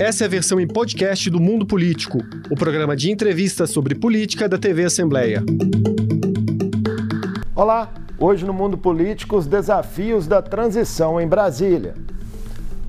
Essa 0.00 0.24
é 0.24 0.26
a 0.26 0.30
versão 0.30 0.58
em 0.58 0.66
podcast 0.66 1.28
do 1.28 1.38
Mundo 1.38 1.66
Político, 1.66 2.20
o 2.50 2.56
programa 2.56 2.96
de 2.96 3.10
entrevistas 3.10 3.68
sobre 3.68 3.94
política 3.94 4.48
da 4.48 4.56
TV 4.56 4.84
Assembleia. 4.84 5.44
Olá, 7.54 7.92
hoje 8.18 8.46
no 8.46 8.54
Mundo 8.54 8.78
Político, 8.78 9.36
os 9.36 9.46
desafios 9.46 10.26
da 10.26 10.40
transição 10.40 11.20
em 11.20 11.28
Brasília. 11.28 11.92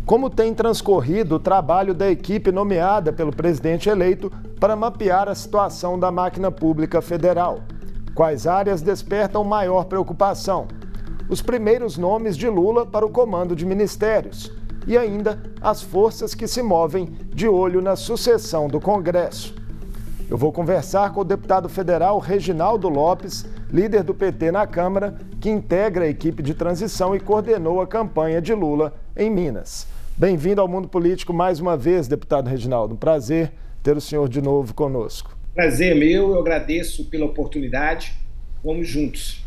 Como 0.06 0.30
tem 0.30 0.54
transcorrido 0.54 1.36
o 1.36 1.40
trabalho 1.40 1.94
da 1.94 2.10
equipe 2.10 2.50
nomeada 2.50 3.12
pelo 3.12 3.36
presidente 3.36 3.90
eleito 3.90 4.32
para 4.58 4.78
mapear 4.78 5.28
a 5.28 5.36
situação 5.36 6.00
da 6.00 6.10
máquina 6.10 6.50
pública 6.50 7.02
federal? 7.02 7.60
Quais 8.16 8.48
áreas 8.48 8.82
despertam 8.82 9.44
maior 9.44 9.84
preocupação? 9.84 10.70
Os 11.28 11.42
primeiros 11.42 11.98
nomes 11.98 12.38
de 12.38 12.48
Lula 12.48 12.86
para 12.86 13.06
o 13.06 13.10
comando 13.10 13.54
de 13.54 13.66
ministérios 13.66 14.61
e 14.88 14.98
ainda 14.98 15.42
as 15.62 15.82
forças 15.82 16.34
que 16.34 16.48
se 16.48 16.62
movem 16.62 17.10
de 17.34 17.48
olho 17.48 17.82
na 17.82 17.96
sucessão 17.96 18.68
do 18.68 18.80
Congresso. 18.80 19.56
Eu 20.30 20.38
vou 20.38 20.52
conversar 20.52 21.14
com 21.14 21.22
o 21.22 21.26
deputado 21.26 21.68
federal 21.68 22.18
Reginaldo 22.18 22.88
Lopes, 22.88 23.46
líder 23.70 24.02
do 24.04 24.14
PT 24.14 24.52
na 24.52 24.66
Câmara, 24.66 25.18
que 25.42 25.50
integra 25.50 26.06
a 26.06 26.08
equipe 26.08 26.42
de 26.42 26.54
transição 26.54 27.14
e 27.14 27.20
coordenou 27.20 27.82
a 27.82 27.88
campanha 27.88 28.42
de 28.42 28.54
Lula 28.54 28.94
em 29.18 29.30
Minas. 29.30 29.88
Bem-vindo 30.16 30.62
ao 30.62 30.68
Mundo 30.68 30.88
Político 30.88 31.34
mais 31.34 31.60
uma 31.60 31.76
vez, 31.76 32.08
deputado 32.08 32.48
Reginaldo. 32.48 32.94
Um 32.94 32.98
prazer 32.98 33.52
ter 33.84 33.98
o 33.98 34.02
senhor 34.02 34.30
de 34.30 34.42
novo 34.42 34.74
conosco. 34.74 35.36
Prazer 35.54 35.96
meu, 35.96 36.32
eu 36.32 36.40
agradeço 36.40 37.10
pela 37.10 37.26
oportunidade. 37.26 38.14
Vamos 38.64 38.88
juntos. 38.88 39.41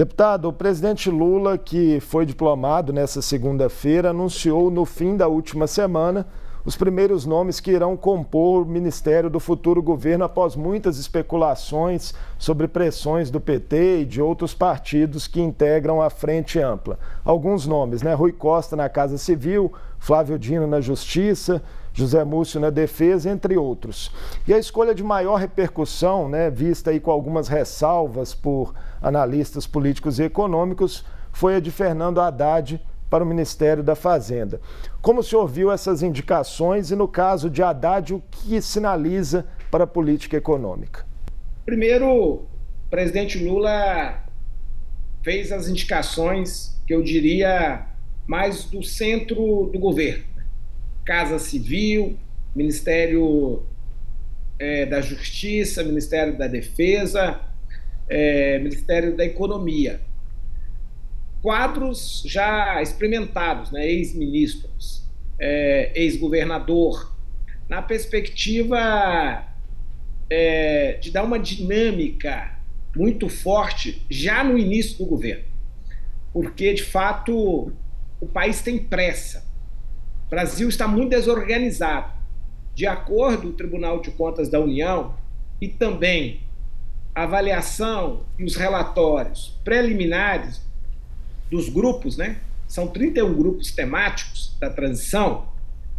Deputado, 0.00 0.48
o 0.48 0.52
presidente 0.54 1.10
Lula, 1.10 1.58
que 1.58 2.00
foi 2.00 2.24
diplomado 2.24 2.90
nessa 2.90 3.20
segunda-feira, 3.20 4.08
anunciou 4.08 4.70
no 4.70 4.86
fim 4.86 5.14
da 5.14 5.28
última 5.28 5.66
semana 5.66 6.26
os 6.64 6.74
primeiros 6.74 7.26
nomes 7.26 7.60
que 7.60 7.70
irão 7.70 7.98
compor 7.98 8.62
o 8.62 8.66
ministério 8.66 9.28
do 9.28 9.38
futuro 9.38 9.82
governo 9.82 10.24
após 10.24 10.56
muitas 10.56 10.96
especulações 10.96 12.14
sobre 12.38 12.66
pressões 12.66 13.30
do 13.30 13.38
PT 13.42 14.00
e 14.00 14.04
de 14.06 14.22
outros 14.22 14.54
partidos 14.54 15.26
que 15.26 15.38
integram 15.38 16.00
a 16.00 16.08
Frente 16.08 16.58
Ampla. 16.58 16.98
Alguns 17.22 17.66
nomes, 17.66 18.00
né? 18.00 18.14
Rui 18.14 18.32
Costa 18.32 18.74
na 18.74 18.88
Casa 18.88 19.18
Civil, 19.18 19.70
Flávio 19.98 20.38
Dino 20.38 20.66
na 20.66 20.80
Justiça, 20.80 21.62
José 21.92 22.24
Múcio 22.24 22.58
na 22.58 22.70
defesa, 22.70 23.28
entre 23.28 23.58
outros. 23.58 24.10
E 24.48 24.54
a 24.54 24.58
escolha 24.58 24.94
de 24.94 25.02
maior 25.02 25.36
repercussão, 25.36 26.26
né, 26.26 26.48
vista 26.48 26.90
aí 26.90 27.00
com 27.00 27.10
algumas 27.10 27.48
ressalvas 27.48 28.32
por 28.32 28.72
analistas 29.00 29.66
políticos 29.66 30.18
e 30.18 30.24
econômicos, 30.24 31.04
foi 31.32 31.56
a 31.56 31.60
de 31.60 31.70
Fernando 31.70 32.20
Haddad 32.20 32.80
para 33.08 33.24
o 33.24 33.26
Ministério 33.26 33.82
da 33.82 33.94
Fazenda. 33.94 34.60
Como 35.00 35.20
o 35.20 35.22
senhor 35.22 35.46
viu 35.46 35.70
essas 35.72 36.02
indicações 36.02 36.90
e, 36.90 36.96
no 36.96 37.08
caso 37.08 37.50
de 37.50 37.62
Haddad, 37.62 38.14
o 38.14 38.22
que 38.30 38.60
sinaliza 38.60 39.46
para 39.70 39.84
a 39.84 39.86
política 39.86 40.36
econômica? 40.36 41.04
Primeiro, 41.66 42.06
o 42.08 42.46
presidente 42.88 43.42
Lula 43.42 44.24
fez 45.22 45.52
as 45.52 45.68
indicações 45.68 46.80
que 46.86 46.94
eu 46.94 47.02
diria 47.02 47.86
mais 48.26 48.64
do 48.64 48.82
centro 48.82 49.68
do 49.72 49.78
governo 49.78 50.30
Casa 51.04 51.38
Civil, 51.40 52.16
Ministério 52.54 53.64
é, 54.58 54.86
da 54.86 55.00
Justiça, 55.00 55.82
Ministério 55.82 56.36
da 56.38 56.46
Defesa, 56.46 57.40
é, 58.10 58.58
Ministério 58.58 59.16
da 59.16 59.24
Economia. 59.24 60.00
Quadros 61.40 62.22
já 62.26 62.82
experimentados, 62.82 63.70
né? 63.70 63.86
ex-ministros, 63.86 65.08
é, 65.38 65.92
ex-governador, 65.94 67.16
na 67.68 67.80
perspectiva 67.80 69.46
é, 70.28 70.98
de 71.00 71.10
dar 71.10 71.22
uma 71.22 71.38
dinâmica 71.38 72.58
muito 72.94 73.28
forte 73.28 74.04
já 74.10 74.44
no 74.44 74.58
início 74.58 74.98
do 74.98 75.06
governo. 75.06 75.44
Porque, 76.32 76.74
de 76.74 76.82
fato, 76.82 77.72
o 78.20 78.26
país 78.26 78.60
tem 78.60 78.78
pressa 78.78 79.48
o 80.26 80.30
Brasil 80.30 80.68
está 80.68 80.86
muito 80.86 81.10
desorganizado. 81.10 82.12
De 82.72 82.86
acordo 82.86 83.42
com 83.42 83.48
o 83.48 83.52
Tribunal 83.52 84.00
de 84.00 84.12
Contas 84.12 84.48
da 84.48 84.60
União 84.60 85.16
e 85.60 85.66
também 85.66 86.42
avaliação 87.14 88.24
e 88.38 88.44
os 88.44 88.56
relatórios 88.56 89.58
preliminares 89.64 90.60
dos 91.50 91.68
grupos, 91.68 92.16
né? 92.16 92.38
São 92.68 92.86
31 92.86 93.34
grupos 93.34 93.72
temáticos 93.72 94.56
da 94.60 94.70
transição, 94.70 95.48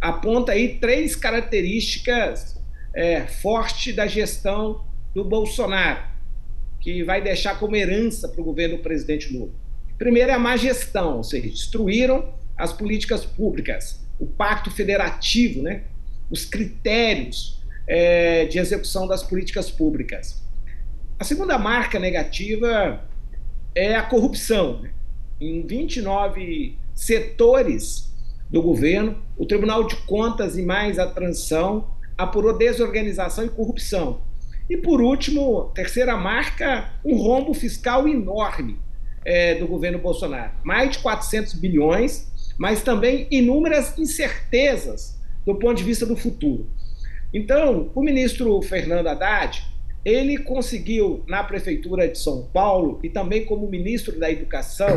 aponta 0.00 0.52
aí 0.52 0.78
três 0.78 1.14
características 1.14 2.58
é, 2.94 3.26
fortes 3.26 3.94
da 3.94 4.06
gestão 4.06 4.84
do 5.14 5.24
Bolsonaro, 5.24 6.02
que 6.80 7.04
vai 7.04 7.20
deixar 7.20 7.58
como 7.58 7.76
herança 7.76 8.28
para 8.28 8.40
o 8.40 8.44
governo 8.44 8.78
do 8.78 8.82
presidente 8.82 9.32
Lula. 9.32 9.52
Primeiro 9.98 10.30
é 10.30 10.34
a 10.34 10.38
má 10.38 10.56
gestão, 10.56 11.18
ou 11.18 11.22
seja, 11.22 11.48
destruíram 11.48 12.34
as 12.56 12.72
políticas 12.72 13.24
públicas, 13.24 14.00
o 14.18 14.26
pacto 14.26 14.70
federativo, 14.70 15.62
né? 15.62 15.82
os 16.30 16.44
critérios 16.44 17.62
é, 17.86 18.46
de 18.46 18.58
execução 18.58 19.06
das 19.06 19.22
políticas 19.22 19.70
públicas. 19.70 20.41
A 21.22 21.24
segunda 21.24 21.56
marca 21.56 22.00
negativa 22.00 23.00
é 23.76 23.94
a 23.94 24.02
corrupção. 24.02 24.80
Né? 24.80 24.90
Em 25.40 25.64
29 25.64 26.76
setores 26.96 28.12
do 28.50 28.60
governo, 28.60 29.22
o 29.38 29.46
Tribunal 29.46 29.86
de 29.86 29.94
Contas 29.98 30.58
e 30.58 30.62
mais 30.62 30.98
a 30.98 31.06
transição 31.06 31.94
apurou 32.18 32.58
desorganização 32.58 33.44
e 33.44 33.48
corrupção. 33.48 34.20
E 34.68 34.76
por 34.76 35.00
último, 35.00 35.70
terceira 35.76 36.16
marca, 36.16 36.90
um 37.04 37.14
rombo 37.14 37.54
fiscal 37.54 38.08
enorme 38.08 38.80
é, 39.24 39.54
do 39.54 39.68
governo 39.68 40.00
Bolsonaro. 40.00 40.50
Mais 40.64 40.90
de 40.90 40.98
400 40.98 41.54
bilhões 41.54 42.32
mas 42.58 42.82
também 42.82 43.28
inúmeras 43.30 43.96
incertezas 43.96 45.16
do 45.46 45.54
ponto 45.54 45.76
de 45.76 45.84
vista 45.84 46.04
do 46.04 46.16
futuro. 46.16 46.68
Então, 47.32 47.92
o 47.94 48.02
ministro 48.02 48.60
Fernando 48.60 49.06
Haddad, 49.06 49.71
ele 50.04 50.38
conseguiu, 50.38 51.22
na 51.26 51.44
Prefeitura 51.44 52.08
de 52.08 52.18
São 52.18 52.46
Paulo 52.52 52.98
e 53.02 53.08
também 53.08 53.44
como 53.44 53.68
ministro 53.68 54.18
da 54.18 54.30
Educação, 54.30 54.88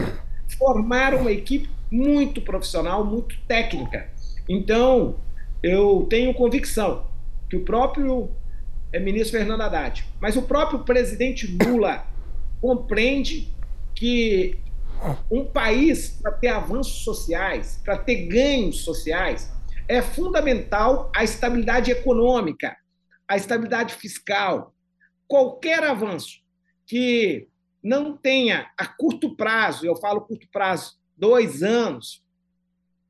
formar 0.58 1.14
uma 1.14 1.32
equipe 1.32 1.70
muito 1.92 2.42
profissional, 2.42 3.06
muito 3.06 3.38
técnica. 3.48 4.10
Então, 4.50 5.18
eu 5.62 6.06
tenho 6.10 6.34
convicção 6.34 7.06
que 7.50 7.56
o 7.56 7.62
próprio 7.62 8.30
é, 8.92 9.00
ministro 9.00 9.38
Fernando 9.38 9.62
Haddad, 9.62 10.06
mas 10.20 10.36
o 10.36 10.42
próprio 10.42 10.80
presidente 10.80 11.48
Lula 11.48 12.06
compreende 12.62 13.54
que 13.94 14.60
um 15.30 15.46
país, 15.46 16.20
para 16.22 16.32
ter 16.32 16.48
avanços 16.48 17.04
sociais, 17.04 17.80
para 17.84 17.98
ter 17.98 18.28
ganhos 18.28 18.82
sociais, 18.84 19.52
é 19.88 20.02
fundamental 20.02 21.12
a 21.16 21.24
estabilidade 21.24 21.92
econômica, 21.92 22.76
a 23.28 23.36
estabilidade 23.36 23.94
fiscal. 23.96 24.75
Qualquer 25.28 25.84
avanço 25.84 26.40
que 26.86 27.48
não 27.82 28.16
tenha 28.18 28.70
a 28.78 28.86
curto 28.86 29.36
prazo, 29.36 29.86
eu 29.86 29.96
falo 29.96 30.22
curto 30.22 30.48
prazo, 30.52 30.98
dois 31.16 31.64
anos, 31.64 32.24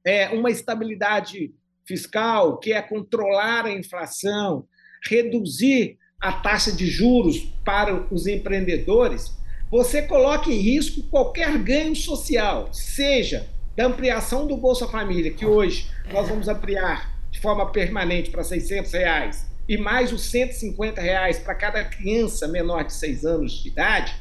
é 0.03 0.29
uma 0.29 0.51
estabilidade 0.51 1.53
fiscal, 1.85 2.57
que 2.57 2.73
é 2.73 2.81
controlar 2.81 3.65
a 3.65 3.71
inflação, 3.71 4.67
reduzir 5.03 5.97
a 6.19 6.31
taxa 6.31 6.71
de 6.71 6.87
juros 6.87 7.39
para 7.63 8.11
os 8.13 8.27
empreendedores, 8.27 9.35
você 9.69 10.01
coloca 10.01 10.49
em 10.49 10.57
risco 10.57 11.03
qualquer 11.09 11.57
ganho 11.57 11.95
social, 11.95 12.73
seja 12.73 13.47
da 13.75 13.85
ampliação 13.85 14.47
do 14.47 14.55
Bolsa 14.55 14.87
Família, 14.87 15.33
que 15.33 15.45
hoje 15.45 15.89
nós 16.11 16.29
vamos 16.29 16.47
ampliar 16.47 17.13
de 17.29 17.39
forma 17.39 17.71
permanente 17.71 18.31
para 18.31 18.43
600 18.43 18.93
reais, 18.93 19.45
e 19.67 19.77
mais 19.77 20.11
os 20.11 20.29
150 20.29 21.01
reais 21.01 21.39
para 21.39 21.55
cada 21.55 21.83
criança 21.83 22.47
menor 22.47 22.83
de 22.83 22.93
6 22.93 23.25
anos 23.25 23.51
de 23.63 23.69
idade, 23.69 24.15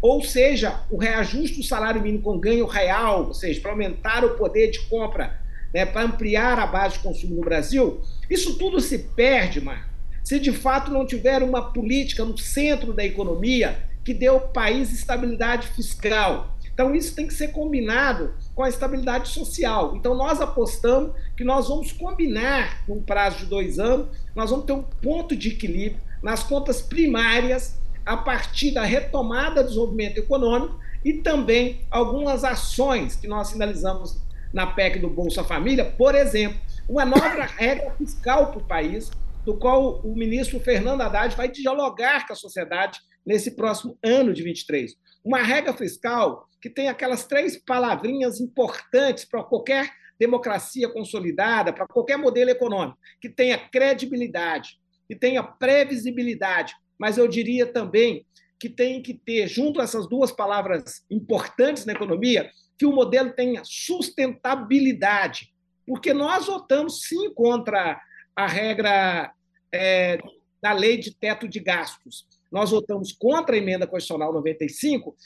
ou 0.00 0.22
seja, 0.22 0.80
o 0.90 0.96
reajuste 0.96 1.56
do 1.56 1.62
salário 1.64 2.00
mínimo 2.00 2.22
com 2.22 2.38
ganho 2.38 2.66
real, 2.66 3.26
ou 3.26 3.34
seja, 3.34 3.60
para 3.60 3.72
aumentar 3.72 4.24
o 4.24 4.36
poder 4.36 4.70
de 4.70 4.80
compra, 4.82 5.40
né, 5.74 5.84
para 5.84 6.02
ampliar 6.02 6.58
a 6.58 6.66
base 6.66 6.94
de 6.94 7.00
consumo 7.00 7.34
no 7.34 7.42
Brasil, 7.42 8.00
isso 8.30 8.56
tudo 8.56 8.80
se 8.80 8.98
perde, 8.98 9.60
Marco, 9.60 9.88
se 10.22 10.38
de 10.38 10.52
fato 10.52 10.90
não 10.90 11.04
tiver 11.04 11.42
uma 11.42 11.72
política 11.72 12.24
no 12.24 12.38
centro 12.38 12.92
da 12.92 13.04
economia 13.04 13.78
que 14.04 14.14
dê 14.14 14.26
ao 14.26 14.40
país 14.40 14.92
estabilidade 14.92 15.68
fiscal. 15.68 16.56
Então, 16.72 16.94
isso 16.94 17.14
tem 17.14 17.26
que 17.26 17.34
ser 17.34 17.48
combinado 17.48 18.34
com 18.54 18.62
a 18.62 18.68
estabilidade 18.68 19.28
social. 19.28 19.96
Então, 19.96 20.14
nós 20.14 20.40
apostamos 20.40 21.12
que 21.38 21.44
nós 21.44 21.68
vamos 21.68 21.92
combinar, 21.92 22.82
num 22.88 23.00
prazo 23.00 23.38
de 23.38 23.46
dois 23.46 23.78
anos, 23.78 24.08
nós 24.34 24.50
vamos 24.50 24.66
ter 24.66 24.72
um 24.72 24.82
ponto 24.82 25.36
de 25.36 25.50
equilíbrio 25.50 26.02
nas 26.20 26.42
contas 26.42 26.82
primárias 26.82 27.78
a 28.04 28.16
partir 28.16 28.72
da 28.72 28.82
retomada 28.82 29.62
do 29.62 29.68
desenvolvimento 29.68 30.18
econômico 30.18 30.80
e 31.04 31.12
também 31.12 31.86
algumas 31.92 32.42
ações 32.42 33.14
que 33.14 33.28
nós 33.28 33.50
sinalizamos 33.50 34.20
na 34.52 34.66
PEC 34.66 34.98
do 34.98 35.08
Bolsa 35.08 35.44
Família, 35.44 35.84
por 35.84 36.16
exemplo, 36.16 36.58
uma 36.88 37.04
nova 37.04 37.44
regra 37.56 37.92
fiscal 37.92 38.50
para 38.50 38.58
o 38.58 38.66
país, 38.66 39.08
do 39.44 39.56
qual 39.56 40.00
o 40.00 40.16
ministro 40.16 40.58
Fernando 40.58 41.02
Haddad 41.02 41.36
vai 41.36 41.48
dialogar 41.48 42.26
com 42.26 42.32
a 42.32 42.36
sociedade 42.36 42.98
nesse 43.24 43.52
próximo 43.52 43.96
ano 44.04 44.34
de 44.34 44.42
23. 44.42 44.92
Uma 45.24 45.38
regra 45.44 45.72
fiscal 45.72 46.48
que 46.60 46.68
tem 46.68 46.88
aquelas 46.88 47.24
três 47.26 47.56
palavrinhas 47.56 48.40
importantes 48.40 49.24
para 49.24 49.44
qualquer 49.44 49.88
democracia 50.18 50.88
consolidada, 50.88 51.72
para 51.72 51.86
qualquer 51.86 52.18
modelo 52.18 52.50
econômico, 52.50 52.98
que 53.20 53.28
tenha 53.28 53.58
credibilidade, 53.58 54.78
que 55.06 55.14
tenha 55.14 55.42
previsibilidade, 55.42 56.74
mas 56.98 57.16
eu 57.16 57.28
diria 57.28 57.66
também 57.66 58.26
que 58.58 58.68
tem 58.68 59.00
que 59.00 59.14
ter, 59.14 59.46
junto 59.46 59.80
a 59.80 59.84
essas 59.84 60.08
duas 60.08 60.32
palavras 60.32 61.04
importantes 61.10 61.86
na 61.86 61.92
economia, 61.92 62.50
que 62.76 62.84
o 62.84 62.92
modelo 62.92 63.32
tenha 63.32 63.62
sustentabilidade. 63.64 65.52
Porque 65.86 66.12
nós 66.12 66.46
votamos 66.46 67.02
sim 67.02 67.32
contra 67.32 68.00
a 68.34 68.46
regra 68.46 69.32
é, 69.72 70.18
da 70.60 70.72
lei 70.72 70.96
de 70.96 71.14
teto 71.14 71.48
de 71.48 71.60
gastos. 71.60 72.26
Nós 72.50 72.70
votamos 72.70 73.12
contra 73.12 73.54
a 73.54 73.58
emenda 73.58 73.86
constitucional 73.86 74.32
95, 74.32 75.16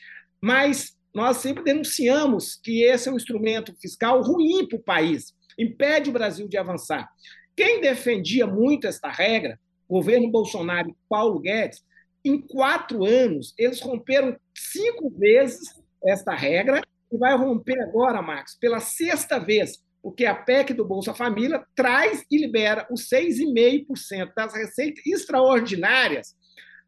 mas 0.40 0.96
nós 1.14 1.38
sempre 1.38 1.62
denunciamos 1.62 2.58
que 2.62 2.82
esse 2.84 3.08
é 3.08 3.12
um 3.12 3.16
instrumento 3.16 3.74
fiscal 3.80 4.22
ruim 4.22 4.66
para 4.66 4.78
o 4.78 4.82
país, 4.82 5.32
impede 5.58 6.10
o 6.10 6.12
Brasil 6.12 6.48
de 6.48 6.56
avançar. 6.56 7.08
Quem 7.54 7.80
defendia 7.80 8.46
muito 8.46 8.86
esta 8.86 9.10
regra, 9.10 9.58
governo 9.88 10.30
Bolsonaro 10.30 10.88
e 10.88 10.96
Paulo 11.08 11.38
Guedes, 11.38 11.82
em 12.24 12.40
quatro 12.40 13.04
anos, 13.04 13.52
eles 13.58 13.80
romperam 13.80 14.36
cinco 14.56 15.10
vezes 15.10 15.60
esta 16.04 16.34
regra 16.34 16.80
e 17.10 17.18
vai 17.18 17.36
romper 17.36 17.78
agora, 17.80 18.22
Marcos, 18.22 18.56
pela 18.58 18.80
sexta 18.80 19.38
vez, 19.38 19.78
porque 20.02 20.24
a 20.24 20.34
PEC 20.34 20.72
do 20.72 20.84
Bolsa 20.84 21.12
Família 21.12 21.64
traz 21.74 22.24
e 22.30 22.38
libera 22.38 22.86
os 22.90 23.08
6,5% 23.08 24.32
das 24.34 24.54
receitas 24.54 25.04
extraordinárias 25.06 26.34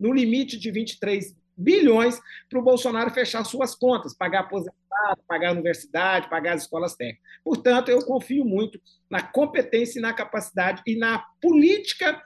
no 0.00 0.12
limite 0.12 0.58
de 0.58 0.70
23 0.70 1.34
bilhões 1.56 2.18
para 2.48 2.58
o 2.58 2.62
Bolsonaro 2.62 3.10
fechar 3.10 3.44
suas 3.44 3.74
contas, 3.74 4.16
pagar 4.16 4.40
aposentado, 4.40 5.22
pagar 5.26 5.48
a 5.48 5.52
universidade, 5.52 6.28
pagar 6.28 6.54
as 6.54 6.62
escolas 6.62 6.94
técnicas. 6.94 7.22
Portanto, 7.44 7.90
eu 7.90 8.04
confio 8.04 8.44
muito 8.44 8.80
na 9.10 9.22
competência 9.22 9.98
e 9.98 10.02
na 10.02 10.12
capacidade 10.12 10.82
e 10.86 10.96
na 10.96 11.24
política 11.40 12.20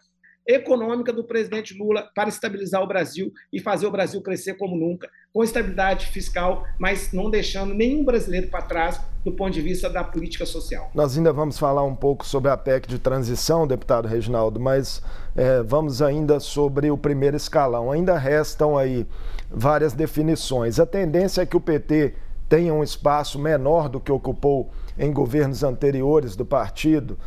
econômica 0.48 1.12
do 1.12 1.22
presidente 1.22 1.76
Lula 1.76 2.08
para 2.14 2.30
estabilizar 2.30 2.82
o 2.82 2.86
Brasil 2.86 3.30
e 3.52 3.60
fazer 3.60 3.86
o 3.86 3.90
Brasil 3.90 4.22
crescer 4.22 4.54
como 4.54 4.74
nunca, 4.74 5.10
com 5.30 5.44
estabilidade 5.44 6.06
fiscal, 6.06 6.64
mas 6.78 7.12
não 7.12 7.28
deixando 7.28 7.74
nenhum 7.74 8.02
brasileiro 8.02 8.48
para 8.48 8.62
trás 8.62 8.98
do 9.22 9.30
ponto 9.30 9.52
de 9.52 9.60
vista 9.60 9.90
da 9.90 10.02
política 10.02 10.46
social. 10.46 10.90
Nós 10.94 11.18
ainda 11.18 11.34
vamos 11.34 11.58
falar 11.58 11.84
um 11.84 11.94
pouco 11.94 12.24
sobre 12.24 12.50
a 12.50 12.56
PEC 12.56 12.88
de 12.88 12.98
transição, 12.98 13.66
deputado 13.66 14.08
Reginaldo, 14.08 14.58
mas 14.58 15.02
é, 15.36 15.62
vamos 15.62 16.00
ainda 16.00 16.40
sobre 16.40 16.90
o 16.90 16.96
primeiro 16.96 17.36
escalão. 17.36 17.92
Ainda 17.92 18.16
restam 18.16 18.78
aí 18.78 19.06
várias 19.50 19.92
definições. 19.92 20.80
A 20.80 20.86
tendência 20.86 21.42
é 21.42 21.46
que 21.46 21.56
o 21.58 21.60
PT 21.60 22.14
tenha 22.48 22.72
um 22.72 22.82
espaço 22.82 23.38
menor 23.38 23.90
do 23.90 24.00
que 24.00 24.10
ocupou 24.10 24.70
em 24.98 25.12
governos 25.12 25.62
anteriores 25.62 26.34
do 26.34 26.46
partido 26.46 27.18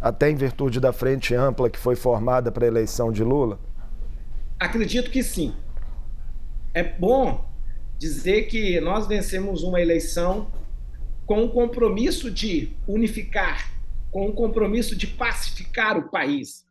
até 0.00 0.30
em 0.30 0.34
virtude 0.34 0.80
da 0.80 0.92
frente 0.92 1.34
ampla 1.34 1.70
que 1.70 1.78
foi 1.78 1.96
formada 1.96 2.52
para 2.52 2.64
a 2.64 2.68
eleição 2.68 3.10
de 3.10 3.22
Lula? 3.24 3.58
Acredito 4.58 5.10
que 5.10 5.22
sim. 5.22 5.54
É 6.74 6.82
bom 6.82 7.48
dizer 7.98 8.42
que 8.42 8.80
nós 8.80 9.06
vencemos 9.06 9.62
uma 9.62 9.80
eleição 9.80 10.50
com 11.24 11.44
o 11.44 11.50
compromisso 11.50 12.30
de 12.30 12.76
unificar, 12.86 13.72
com 14.10 14.28
o 14.28 14.32
compromisso 14.32 14.94
de 14.94 15.06
pacificar 15.06 15.98
o 15.98 16.10
país. 16.10 16.64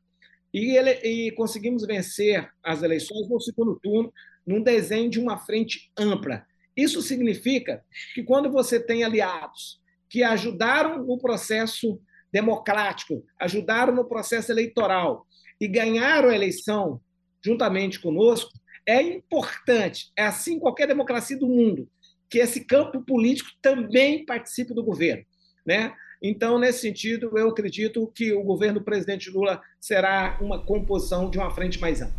E, 0.54 0.78
ele, 0.78 0.92
e 1.04 1.32
conseguimos 1.32 1.86
vencer 1.86 2.50
as 2.64 2.82
eleições 2.82 3.28
no 3.28 3.42
segundo 3.42 3.78
turno 3.82 4.14
num 4.46 4.62
desenho 4.62 5.10
de 5.10 5.20
uma 5.20 5.38
frente 5.38 5.92
ampla. 5.98 6.46
Isso 6.78 7.02
significa 7.02 7.84
que 8.14 8.24
quando 8.24 8.52
você 8.52 8.80
tem 8.80 9.04
aliados 9.04 9.82
que 10.10 10.24
ajudaram 10.24 11.04
no 11.04 11.18
processo 11.18 12.00
democrático, 12.36 13.24
ajudaram 13.40 13.96
no 13.96 14.04
processo 14.04 14.52
eleitoral 14.52 15.26
e 15.60 15.70
ganharam 15.70 16.28
a 16.28 16.36
eleição 16.36 17.00
juntamente 17.42 17.98
conosco, 17.98 18.52
é 18.86 19.02
importante, 19.02 20.12
é 20.18 20.26
assim 20.26 20.60
qualquer 20.60 20.86
democracia 20.86 21.40
do 21.40 21.48
mundo, 21.48 21.88
que 22.30 22.40
esse 22.40 22.66
campo 22.66 23.02
político 23.06 23.50
também 23.62 24.26
participe 24.26 24.74
do 24.74 24.84
governo, 24.84 25.24
né? 25.66 25.94
Então, 26.22 26.60
nesse 26.60 26.80
sentido, 26.80 27.38
eu 27.38 27.50
acredito 27.50 28.12
que 28.14 28.34
o 28.34 28.44
governo 28.44 28.80
do 28.80 28.86
presidente 28.86 29.30
Lula 29.30 29.62
será 29.80 30.38
uma 30.42 30.60
composição 30.60 31.30
de 31.30 31.38
uma 31.38 31.52
frente 31.52 31.80
mais 31.80 32.02
ampla. 32.02 32.16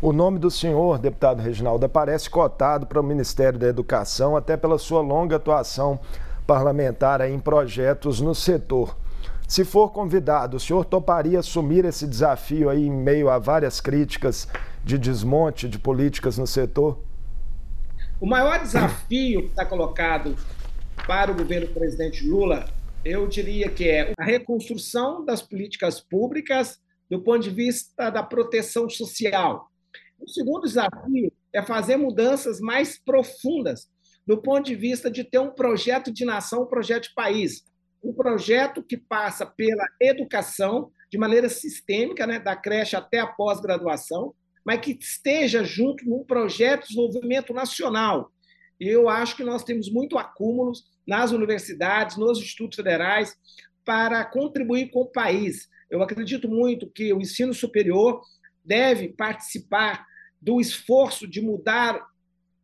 O 0.00 0.14
nome 0.14 0.38
do 0.38 0.50
senhor, 0.50 0.98
deputado 0.98 1.42
Reginaldo, 1.42 1.84
aparece 1.84 2.30
cotado 2.30 2.86
para 2.86 3.00
o 3.00 3.04
Ministério 3.04 3.58
da 3.58 3.66
Educação, 3.66 4.34
até 4.34 4.56
pela 4.56 4.78
sua 4.78 5.02
longa 5.02 5.36
atuação 5.36 6.00
parlamentar 6.46 7.20
em 7.20 7.38
projetos 7.38 8.20
no 8.20 8.34
setor. 8.34 8.96
Se 9.48 9.64
for 9.64 9.90
convidado, 9.94 10.58
o 10.58 10.60
senhor 10.60 10.84
toparia 10.84 11.38
assumir 11.38 11.86
esse 11.86 12.06
desafio 12.06 12.68
aí 12.68 12.84
em 12.84 12.90
meio 12.90 13.30
a 13.30 13.38
várias 13.38 13.80
críticas 13.80 14.46
de 14.84 14.98
desmonte 14.98 15.66
de 15.66 15.78
políticas 15.78 16.36
no 16.36 16.46
setor? 16.46 17.02
O 18.20 18.26
maior 18.26 18.60
desafio 18.60 19.44
que 19.44 19.48
está 19.48 19.64
colocado 19.64 20.36
para 21.06 21.32
o 21.32 21.34
governo 21.34 21.66
do 21.66 21.72
presidente 21.72 22.28
Lula, 22.28 22.68
eu 23.02 23.26
diria 23.26 23.70
que 23.70 23.88
é 23.88 24.12
a 24.18 24.22
reconstrução 24.22 25.24
das 25.24 25.40
políticas 25.40 25.98
públicas 25.98 26.78
do 27.08 27.18
ponto 27.22 27.40
de 27.40 27.50
vista 27.50 28.10
da 28.10 28.22
proteção 28.22 28.86
social. 28.90 29.70
O 30.20 30.28
segundo 30.28 30.64
desafio 30.64 31.32
é 31.54 31.62
fazer 31.62 31.96
mudanças 31.96 32.60
mais 32.60 33.02
profundas 33.02 33.88
do 34.26 34.36
ponto 34.36 34.66
de 34.66 34.74
vista 34.74 35.10
de 35.10 35.24
ter 35.24 35.38
um 35.38 35.48
projeto 35.48 36.12
de 36.12 36.26
nação, 36.26 36.64
um 36.64 36.66
projeto 36.66 37.04
de 37.04 37.14
país 37.14 37.62
um 38.02 38.12
projeto 38.12 38.82
que 38.82 38.96
passa 38.96 39.44
pela 39.44 39.84
educação 40.00 40.90
de 41.10 41.18
maneira 41.18 41.48
sistêmica, 41.48 42.26
né, 42.26 42.38
da 42.38 42.54
creche 42.54 42.96
até 42.96 43.18
a 43.20 43.26
pós-graduação, 43.26 44.34
mas 44.64 44.80
que 44.80 44.96
esteja 45.00 45.64
junto 45.64 46.04
num 46.04 46.24
projeto 46.24 46.82
de 46.82 46.88
desenvolvimento 46.88 47.54
nacional. 47.54 48.30
E 48.78 48.86
eu 48.86 49.08
acho 49.08 49.36
que 49.36 49.44
nós 49.44 49.64
temos 49.64 49.90
muito 49.90 50.18
acúmulos 50.18 50.84
nas 51.06 51.32
universidades, 51.32 52.16
nos 52.16 52.38
institutos 52.38 52.76
federais, 52.76 53.34
para 53.84 54.24
contribuir 54.24 54.90
com 54.90 55.00
o 55.00 55.10
país. 55.10 55.66
Eu 55.90 56.02
acredito 56.02 56.48
muito 56.48 56.90
que 56.90 57.12
o 57.12 57.20
ensino 57.20 57.54
superior 57.54 58.20
deve 58.62 59.08
participar 59.08 60.06
do 60.40 60.60
esforço 60.60 61.26
de 61.26 61.40
mudar 61.40 62.06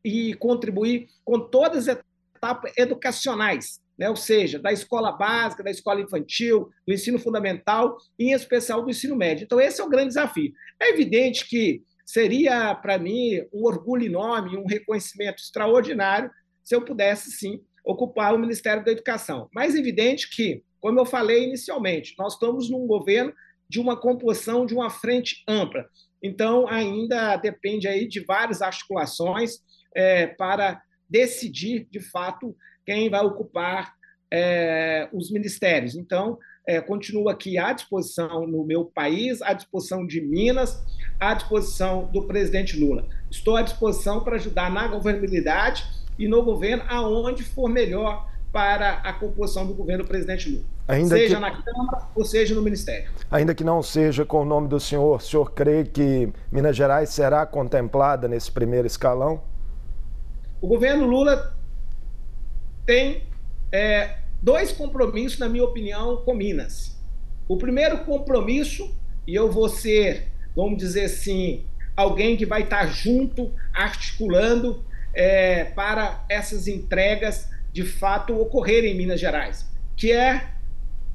e 0.05 0.35
contribuir 0.35 1.09
com 1.25 1.41
todas 1.41 1.88
as 1.88 1.99
etapas 2.37 2.73
educacionais, 2.76 3.81
né? 3.99 4.09
ou 4.09 4.17
seja, 4.17 4.59
da 4.59 4.73
escola 4.73 5.13
básica, 5.13 5.63
da 5.63 5.71
escola 5.71 6.01
infantil, 6.01 6.69
do 6.87 6.93
ensino 6.93 7.19
fundamental, 7.19 7.97
em 8.19 8.33
especial 8.33 8.83
do 8.83 8.91
ensino 8.91 9.17
médio. 9.17 9.45
Então, 9.45 9.61
esse 9.61 9.81
é 9.81 9.85
o 9.85 9.89
grande 9.89 10.09
desafio. 10.09 10.53
É 10.81 10.91
evidente 10.91 11.49
que 11.49 11.83
seria, 12.05 12.75
para 12.75 12.99
mim, 12.99 13.41
um 13.53 13.65
orgulho 13.65 14.05
enorme, 14.05 14.57
um 14.57 14.67
reconhecimento 14.67 15.43
extraordinário 15.43 16.31
se 16.63 16.75
eu 16.75 16.83
pudesse, 16.83 17.31
sim, 17.31 17.61
ocupar 17.85 18.35
o 18.35 18.39
Ministério 18.39 18.85
da 18.85 18.91
Educação. 18.91 19.49
Mas 19.55 19.75
é 19.75 19.79
evidente 19.79 20.31
que, 20.31 20.63
como 20.81 20.99
eu 20.99 21.05
falei 21.05 21.45
inicialmente, 21.45 22.15
nós 22.19 22.35
estamos 22.35 22.71
num 22.71 22.87
governo 22.87 23.33
de 23.69 23.79
uma 23.79 23.97
composição 23.97 24.65
de 24.65 24.75
uma 24.75 24.91
frente 24.91 25.43
ampla. 25.47 25.85
Então, 26.23 26.67
ainda 26.69 27.37
depende 27.37 27.87
aí 27.87 28.09
de 28.09 28.21
várias 28.21 28.63
articulações 28.63 29.59
é, 29.95 30.27
para 30.27 30.81
decidir, 31.09 31.87
de 31.91 32.01
fato, 32.01 32.57
quem 32.85 33.11
vai 33.11 33.25
ocupar 33.25 33.95
é, 34.31 35.09
os 35.12 35.31
ministérios. 35.31 35.95
Então, 35.95 36.38
é, 36.67 36.81
continuo 36.81 37.29
aqui 37.29 37.59
à 37.59 37.73
disposição 37.73 38.47
no 38.47 38.64
meu 38.64 38.85
país, 38.87 39.43
à 39.43 39.53
disposição 39.53 40.07
de 40.07 40.21
Minas, 40.21 40.83
à 41.21 41.35
disposição 41.35 42.07
do 42.07 42.23
presidente 42.26 42.79
Lula. 42.79 43.07
Estou 43.31 43.57
à 43.57 43.62
disposição 43.62 44.23
para 44.23 44.37
ajudar 44.37 44.71
na 44.71 44.88
governabilidade 44.88 45.85
e 46.19 46.26
no 46.26 46.43
governo, 46.43 46.85
aonde 46.88 47.43
for 47.43 47.69
melhor 47.69 48.29
para 48.53 48.95
a 48.99 49.12
composição 49.12 49.67
do 49.67 49.75
governo 49.75 50.05
do 50.05 50.09
presidente 50.09 50.49
Lula. 50.49 50.64
Ainda 50.87 51.17
seja 51.17 51.35
que... 51.35 51.41
na 51.41 51.50
Câmara 51.50 52.07
ou 52.14 52.25
seja 52.25 52.55
no 52.55 52.62
Ministério. 52.62 53.11
Ainda 53.31 53.55
que 53.55 53.64
não 53.64 53.83
seja 53.83 54.25
com 54.25 54.43
o 54.43 54.45
nome 54.45 54.69
do 54.69 54.79
senhor, 54.79 55.17
o 55.17 55.21
senhor 55.21 55.50
crê 55.53 55.85
que 55.85 56.33
Minas 56.53 56.76
Gerais 56.76 57.11
será 57.11 57.45
contemplada 57.45 58.29
nesse 58.29 58.53
primeiro 58.53 58.87
escalão? 58.87 59.43
O 60.61 60.69
governo 60.69 61.07
Lula 61.07 61.55
tem 62.87 63.23
é, 63.73 64.19
dois 64.43 64.73
compromissos, 64.73 65.38
na 65.38 65.49
minha 65.49 65.64
opinião, 65.64 66.19
com 66.19 66.35
Minas. 66.35 66.97
O 67.49 67.57
primeiro 67.57 68.05
compromisso, 68.05 68.97
e 69.26 69.35
eu 69.35 69.50
vou 69.50 69.69
ser, 69.69 70.29
vamos 70.55 70.79
dizer 70.79 71.05
assim, 71.05 71.64
alguém 71.97 72.37
que 72.37 72.47
vai 72.47 72.62
estar 72.62 72.87
junto, 72.87 73.53
articulando 73.73 74.85
é, 75.14 75.64
para 75.64 76.25
essas 76.29 76.67
entregas 76.67 77.49
de 77.73 77.85
fato 77.85 78.38
ocorrerem 78.41 78.93
em 78.93 78.97
Minas 78.97 79.21
Gerais, 79.21 79.67
que 79.97 80.12
é 80.12 80.55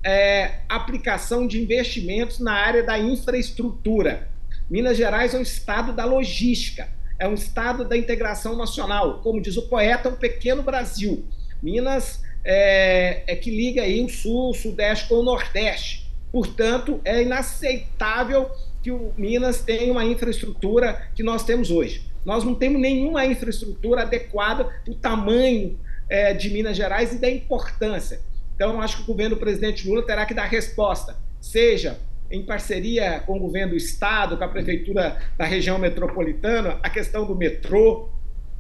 é, 0.03 0.61
aplicação 0.67 1.45
de 1.47 1.61
investimentos 1.61 2.39
na 2.39 2.53
área 2.53 2.83
da 2.83 2.97
infraestrutura. 2.97 4.29
Minas 4.69 4.97
Gerais 4.97 5.33
é 5.33 5.37
um 5.37 5.41
estado 5.41 5.93
da 5.93 6.05
logística, 6.05 6.87
é 7.17 7.27
um 7.27 7.33
estado 7.33 7.83
da 7.83 7.97
integração 7.97 8.55
nacional. 8.55 9.21
Como 9.21 9.41
diz 9.41 9.57
o 9.57 9.67
poeta, 9.67 10.09
um 10.09 10.15
pequeno 10.15 10.63
Brasil. 10.63 11.25
Minas 11.61 12.21
é, 12.43 13.23
é 13.27 13.35
que 13.35 13.51
liga 13.51 13.81
aí 13.81 14.03
o 14.03 14.09
sul, 14.09 14.51
o 14.51 14.53
sudeste 14.53 15.07
com 15.07 15.15
o 15.15 15.23
nordeste. 15.23 16.09
Portanto, 16.31 17.01
é 17.03 17.21
inaceitável 17.21 18.49
que 18.81 18.91
o 18.91 19.13
Minas 19.17 19.61
tenha 19.61 19.91
uma 19.91 20.05
infraestrutura 20.05 21.09
que 21.15 21.23
nós 21.23 21.43
temos 21.43 21.69
hoje. 21.71 22.07
Nós 22.23 22.43
não 22.43 22.55
temos 22.55 22.79
nenhuma 22.79 23.25
infraestrutura 23.25 24.03
adequada 24.03 24.65
para 24.65 24.91
o 24.91 24.95
tamanho 24.95 25.77
é, 26.09 26.33
de 26.33 26.49
Minas 26.49 26.77
Gerais 26.77 27.13
e 27.13 27.17
da 27.17 27.29
importância. 27.29 28.21
Então, 28.55 28.81
acho 28.81 28.97
que 28.97 29.03
o 29.03 29.05
governo 29.05 29.35
do 29.35 29.39
presidente 29.39 29.87
Lula 29.87 30.05
terá 30.05 30.25
que 30.25 30.33
dar 30.33 30.45
resposta, 30.45 31.15
seja 31.39 31.97
em 32.29 32.45
parceria 32.45 33.21
com 33.21 33.37
o 33.37 33.39
governo 33.39 33.71
do 33.71 33.77
estado, 33.77 34.37
com 34.37 34.43
a 34.43 34.47
prefeitura 34.47 35.17
da 35.37 35.45
região 35.45 35.79
metropolitana, 35.79 36.79
a 36.83 36.89
questão 36.89 37.25
do 37.25 37.35
metrô, 37.35 38.09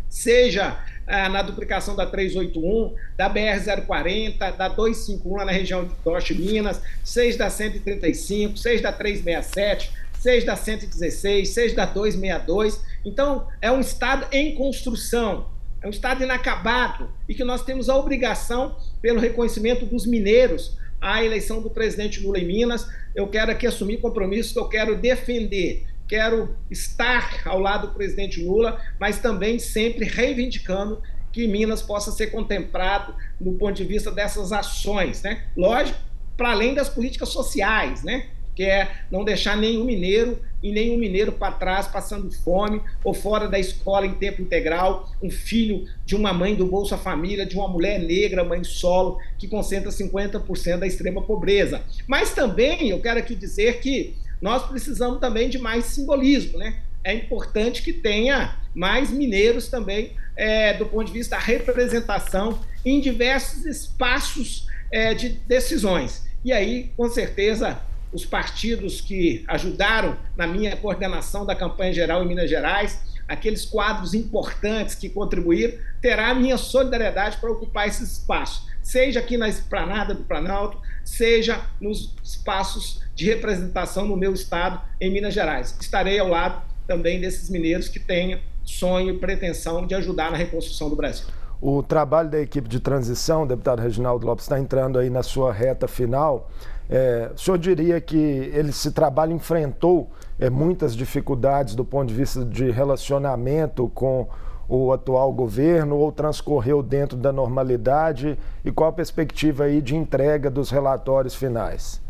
seja 0.09 0.83
na 1.29 1.41
duplicação 1.41 1.95
da 1.95 2.05
381, 2.05 2.93
da 3.17 3.29
BR-040, 3.29 4.55
da 4.55 4.67
251 4.67 5.35
lá 5.35 5.45
na 5.45 5.51
região 5.51 5.85
de 5.85 5.91
Norte 6.05 6.33
Minas, 6.35 6.81
seja 7.03 7.37
da 7.39 7.49
135, 7.49 8.57
seja 8.57 8.83
da 8.83 8.91
367, 8.91 9.91
seja 10.19 10.45
da 10.45 10.55
116, 10.55 11.49
seja 11.49 11.75
da 11.75 11.85
262. 11.85 12.81
Então, 13.03 13.47
é 13.61 13.71
um 13.71 13.79
estado 13.79 14.27
em 14.31 14.53
construção 14.53 15.47
é 15.81 15.87
um 15.87 15.91
Estado 15.91 16.23
inacabado 16.23 17.09
e 17.27 17.33
que 17.33 17.43
nós 17.43 17.63
temos 17.63 17.89
a 17.89 17.95
obrigação, 17.95 18.75
pelo 19.01 19.19
reconhecimento 19.19 19.85
dos 19.85 20.05
mineiros, 20.05 20.77
à 20.99 21.23
eleição 21.23 21.61
do 21.61 21.69
presidente 21.69 22.19
Lula 22.19 22.39
em 22.39 22.45
Minas. 22.45 22.85
Eu 23.15 23.27
quero 23.27 23.51
aqui 23.51 23.65
assumir 23.65 23.97
compromisso 23.97 24.53
que 24.53 24.59
eu 24.59 24.67
quero 24.67 24.97
defender, 24.97 25.85
quero 26.09 26.55
estar 26.71 27.43
ao 27.45 27.59
lado 27.59 27.87
do 27.87 27.93
presidente 27.93 28.43
Lula, 28.43 28.81
mas 28.99 29.19
também 29.19 29.59
sempre 29.59 30.05
reivindicando 30.05 31.01
que 31.31 31.47
Minas 31.47 31.83
possa 31.83 32.11
ser 32.11 32.27
contemplado 32.27 33.13
no 33.39 33.53
ponto 33.53 33.75
de 33.75 33.83
vista 33.83 34.09
dessas 34.11 34.51
ações, 34.51 35.21
né? 35.21 35.43
Lógico, 35.55 35.99
para 36.35 36.49
além 36.51 36.73
das 36.73 36.89
políticas 36.89 37.29
sociais, 37.29 38.03
né? 38.03 38.25
Que 38.55 38.63
é 38.63 38.91
não 39.11 39.23
deixar 39.23 39.55
nenhum 39.55 39.85
mineiro 39.85 40.41
e 40.61 40.71
nenhum 40.71 40.97
mineiro 40.97 41.31
para 41.31 41.53
trás 41.53 41.87
passando 41.87 42.29
fome 42.31 42.81
ou 43.03 43.13
fora 43.13 43.47
da 43.47 43.59
escola 43.59 44.05
em 44.07 44.15
tempo 44.15 44.41
integral, 44.41 45.09
um 45.21 45.29
filho 45.29 45.85
de 46.05 46.15
uma 46.15 46.33
mãe 46.33 46.55
do 46.55 46.65
Bolsa 46.65 46.97
Família, 46.97 47.45
de 47.45 47.55
uma 47.55 47.67
mulher 47.67 47.99
negra, 47.99 48.43
mãe 48.43 48.63
solo, 48.63 49.19
que 49.37 49.47
concentra 49.47 49.91
50% 49.91 50.79
da 50.79 50.87
extrema 50.87 51.21
pobreza. 51.21 51.83
Mas 52.07 52.33
também 52.33 52.89
eu 52.89 52.99
quero 52.99 53.19
aqui 53.19 53.35
dizer 53.35 53.79
que 53.79 54.17
nós 54.41 54.67
precisamos 54.67 55.19
também 55.19 55.49
de 55.49 55.57
mais 55.57 55.85
simbolismo, 55.85 56.57
né? 56.57 56.81
É 57.03 57.13
importante 57.13 57.81
que 57.81 57.93
tenha 57.93 58.57
mais 58.73 59.09
mineiros 59.09 59.67
também 59.67 60.15
é, 60.35 60.73
do 60.73 60.85
ponto 60.85 61.07
de 61.07 61.13
vista 61.13 61.35
da 61.35 61.41
representação 61.41 62.59
em 62.85 62.99
diversos 62.99 63.65
espaços 63.65 64.67
é, 64.91 65.13
de 65.13 65.29
decisões. 65.29 66.27
E 66.43 66.51
aí, 66.53 66.91
com 66.95 67.09
certeza, 67.09 67.79
os 68.11 68.25
partidos 68.25 69.01
que 69.01 69.43
ajudaram 69.47 70.17
na 70.35 70.47
minha 70.47 70.75
coordenação 70.75 71.45
da 71.45 71.55
campanha 71.55 71.93
geral 71.93 72.23
em 72.23 72.27
Minas 72.27 72.49
Gerais, 72.49 72.99
aqueles 73.27 73.65
quadros 73.65 74.13
importantes 74.13 74.95
que 74.95 75.09
contribuíram, 75.09 75.77
terá 76.01 76.29
a 76.29 76.35
minha 76.35 76.57
solidariedade 76.57 77.37
para 77.37 77.51
ocupar 77.51 77.87
esses 77.87 78.13
espaços, 78.13 78.67
seja 78.81 79.19
aqui 79.19 79.37
na 79.37 79.47
esplanada 79.47 80.15
do 80.15 80.23
Planalto, 80.23 80.81
seja 81.03 81.61
nos 81.79 82.15
espaços 82.23 83.01
de 83.19 83.25
representação 83.25 84.07
no 84.07 84.15
meu 84.15 84.33
estado, 84.33 84.79
em 85.01 85.11
Minas 85.11 85.33
Gerais. 85.33 85.75
Estarei 85.77 86.17
ao 86.19 86.29
lado 86.29 86.61
também 86.87 87.19
desses 87.19 87.49
mineiros 87.49 87.89
que 87.89 87.99
têm 87.99 88.39
sonho 88.63 89.09
e 89.09 89.19
pretensão 89.19 89.85
de 89.85 89.93
ajudar 89.93 90.31
na 90.31 90.37
reconstrução 90.37 90.89
do 90.89 90.95
Brasil. 90.95 91.27
O 91.61 91.83
trabalho 91.83 92.29
da 92.29 92.39
equipe 92.39 92.69
de 92.69 92.79
transição, 92.79 93.45
deputado 93.45 93.81
Reginaldo 93.81 94.25
Lopes, 94.25 94.45
está 94.45 94.57
entrando 94.57 94.97
aí 94.97 95.09
na 95.09 95.21
sua 95.21 95.51
reta 95.51 95.85
final. 95.85 96.49
É, 96.89 97.29
o 97.35 97.37
senhor 97.37 97.57
diria 97.57 97.99
que 97.99 98.17
esse 98.55 98.91
trabalho 98.91 99.33
enfrentou 99.33 100.09
é, 100.39 100.49
muitas 100.49 100.95
dificuldades 100.95 101.75
do 101.75 101.83
ponto 101.83 102.07
de 102.07 102.13
vista 102.13 102.45
de 102.45 102.71
relacionamento 102.71 103.89
com 103.89 104.29
o 104.69 104.93
atual 104.93 105.33
governo 105.33 105.97
ou 105.97 106.09
transcorreu 106.09 106.81
dentro 106.81 107.17
da 107.17 107.33
normalidade? 107.33 108.39
E 108.63 108.71
qual 108.71 108.91
a 108.91 108.93
perspectiva 108.93 109.65
aí 109.65 109.81
de 109.81 109.97
entrega 109.97 110.49
dos 110.49 110.71
relatórios 110.71 111.35
finais? 111.35 112.01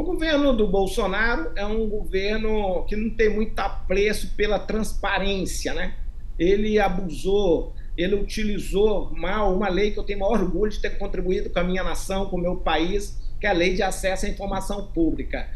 O 0.00 0.02
governo 0.02 0.56
do 0.56 0.66
Bolsonaro 0.66 1.52
é 1.54 1.66
um 1.66 1.86
governo 1.86 2.86
que 2.86 2.96
não 2.96 3.10
tem 3.10 3.28
muito 3.28 3.58
apreço 3.60 4.34
pela 4.34 4.58
transparência, 4.58 5.74
né? 5.74 5.94
Ele 6.38 6.78
abusou 6.78 7.74
ele 7.98 8.14
utilizou 8.14 9.10
mal 9.14 9.54
uma 9.54 9.68
lei 9.68 9.90
que 9.90 9.98
eu 9.98 10.02
tenho 10.02 10.20
maior 10.20 10.40
orgulho 10.40 10.72
de 10.72 10.80
ter 10.80 10.96
contribuído 10.96 11.50
com 11.50 11.58
a 11.58 11.64
minha 11.64 11.84
nação, 11.84 12.30
com 12.30 12.38
o 12.38 12.40
meu 12.40 12.56
país, 12.56 13.20
que 13.38 13.46
é 13.46 13.50
a 13.50 13.52
Lei 13.52 13.74
de 13.74 13.82
Acesso 13.82 14.24
à 14.24 14.28
Informação 14.30 14.86
Pública. 14.86 15.46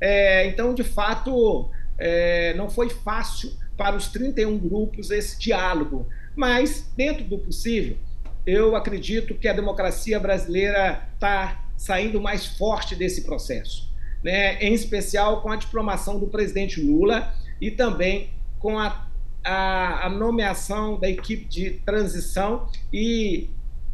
É, 0.00 0.46
então, 0.46 0.72
de 0.74 0.84
fato, 0.84 1.68
é, 1.98 2.54
não 2.54 2.70
foi 2.70 2.88
fácil 2.88 3.50
para 3.76 3.96
os 3.96 4.06
31 4.06 4.58
grupos 4.58 5.10
esse 5.10 5.40
diálogo, 5.40 6.06
mas, 6.36 6.88
dentro 6.96 7.24
do 7.24 7.36
possível, 7.36 7.96
eu 8.46 8.76
acredito 8.76 9.34
que 9.34 9.48
a 9.48 9.52
democracia 9.52 10.20
brasileira 10.20 11.08
está 11.14 11.64
saindo 11.78 12.20
mais 12.20 12.44
forte 12.44 12.96
desse 12.96 13.22
processo, 13.22 13.87
né? 14.22 14.58
em 14.60 14.72
especial 14.72 15.40
com 15.42 15.50
a 15.50 15.56
diplomação 15.56 16.18
do 16.18 16.26
presidente 16.26 16.80
Lula 16.80 17.32
e 17.60 17.70
também 17.70 18.30
com 18.58 18.78
a, 18.78 19.08
a, 19.44 20.06
a 20.06 20.08
nomeação 20.08 20.98
da 20.98 21.08
equipe 21.08 21.44
de 21.44 21.70
transição 21.84 22.68
e 22.92 23.50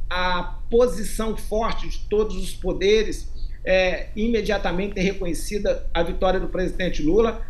a 0.09 0.59
posição 0.71 1.37
forte 1.37 1.89
de 1.89 1.99
todos 2.09 2.37
os 2.37 2.53
poderes 2.53 3.33
é, 3.65 4.09
imediatamente 4.15 5.01
reconhecida 5.01 5.87
a 5.93 6.03
vitória 6.03 6.39
do 6.39 6.49
presidente 6.49 7.03
Lula 7.03 7.43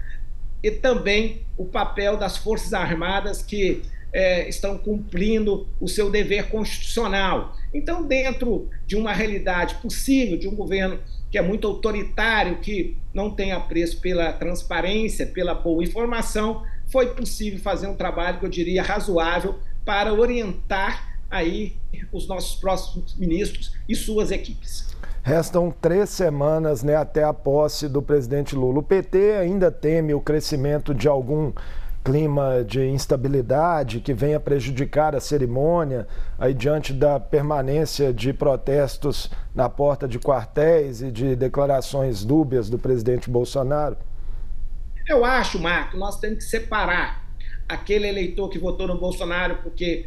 e 0.63 0.71
também 0.71 1.43
o 1.59 1.65
papel 1.65 2.17
das 2.17 2.37
Forças 2.37 2.73
Armadas 2.73 3.43
que 3.43 3.83
é, 4.13 4.49
estão 4.49 4.79
cumprindo 4.79 5.69
o 5.81 5.89
seu 5.89 6.09
dever 6.09 6.49
constitucional. 6.49 7.57
Então, 7.75 8.07
dentro 8.07 8.71
de 8.87 8.95
uma 8.95 9.13
realidade 9.13 9.75
possível 9.77 10.39
de 10.39 10.47
um 10.47 10.55
governo 10.55 11.01
que 11.35 11.39
é 11.39 11.43
muito 11.43 11.67
autoritário, 11.67 12.59
que 12.61 12.97
não 13.13 13.29
tem 13.29 13.51
apreço 13.51 14.01
pela 14.01 14.33
transparência, 14.33 15.27
pela 15.27 15.53
boa 15.53 15.83
informação, 15.83 16.63
foi 16.87 17.13
possível 17.13 17.59
fazer 17.59 17.89
um 17.89 17.97
trabalho 17.97 18.39
que 18.39 18.47
eu 18.47 18.49
diria 18.49 18.85
razoável 18.85 19.57
para 19.85 20.15
orientar 20.15 21.19
aí 21.29 21.75
os 22.13 22.29
nossos 22.29 22.55
próximos 22.61 23.17
ministros 23.17 23.77
e 23.89 23.97
suas 23.97 24.31
equipes. 24.31 24.95
Restam 25.25 25.75
três 25.81 26.09
semanas 26.11 26.85
né, 26.85 26.95
até 26.95 27.25
a 27.25 27.35
posse 27.35 27.89
do 27.89 28.01
presidente 28.01 28.55
Lula. 28.55 28.79
O 28.79 28.83
PT 28.85 29.33
ainda 29.33 29.73
teme 29.73 30.15
o 30.15 30.21
crescimento 30.21 30.95
de 30.95 31.09
algum 31.09 31.51
clima 32.05 32.63
de 32.63 32.87
instabilidade 32.87 33.99
que 34.01 34.13
venha 34.13 34.39
prejudicar 34.39 35.17
a 35.17 35.21
cerimônia, 35.21 36.07
aí 36.39 36.53
diante 36.53 36.93
da 36.93 37.19
permanência 37.19 38.13
de 38.13 38.31
protestos 38.35 39.31
na 39.55 39.71
porta 39.71 40.07
de 40.07 40.19
quartéis 40.19 41.01
e 41.01 41.11
de 41.11 41.35
declarações 41.35 42.23
dúbias 42.23 42.69
do 42.69 42.79
presidente 42.79 43.31
Bolsonaro? 43.31 43.97
Eu 45.09 45.25
acho, 45.25 45.59
Marco, 45.59 45.97
nós 45.97 46.21
temos 46.21 46.39
que 46.39 46.45
separar 46.45 47.25
aquele 47.67 48.07
eleitor 48.07 48.51
que 48.51 48.59
votou 48.59 48.87
no 48.87 48.99
Bolsonaro 48.99 49.61
porque 49.63 50.07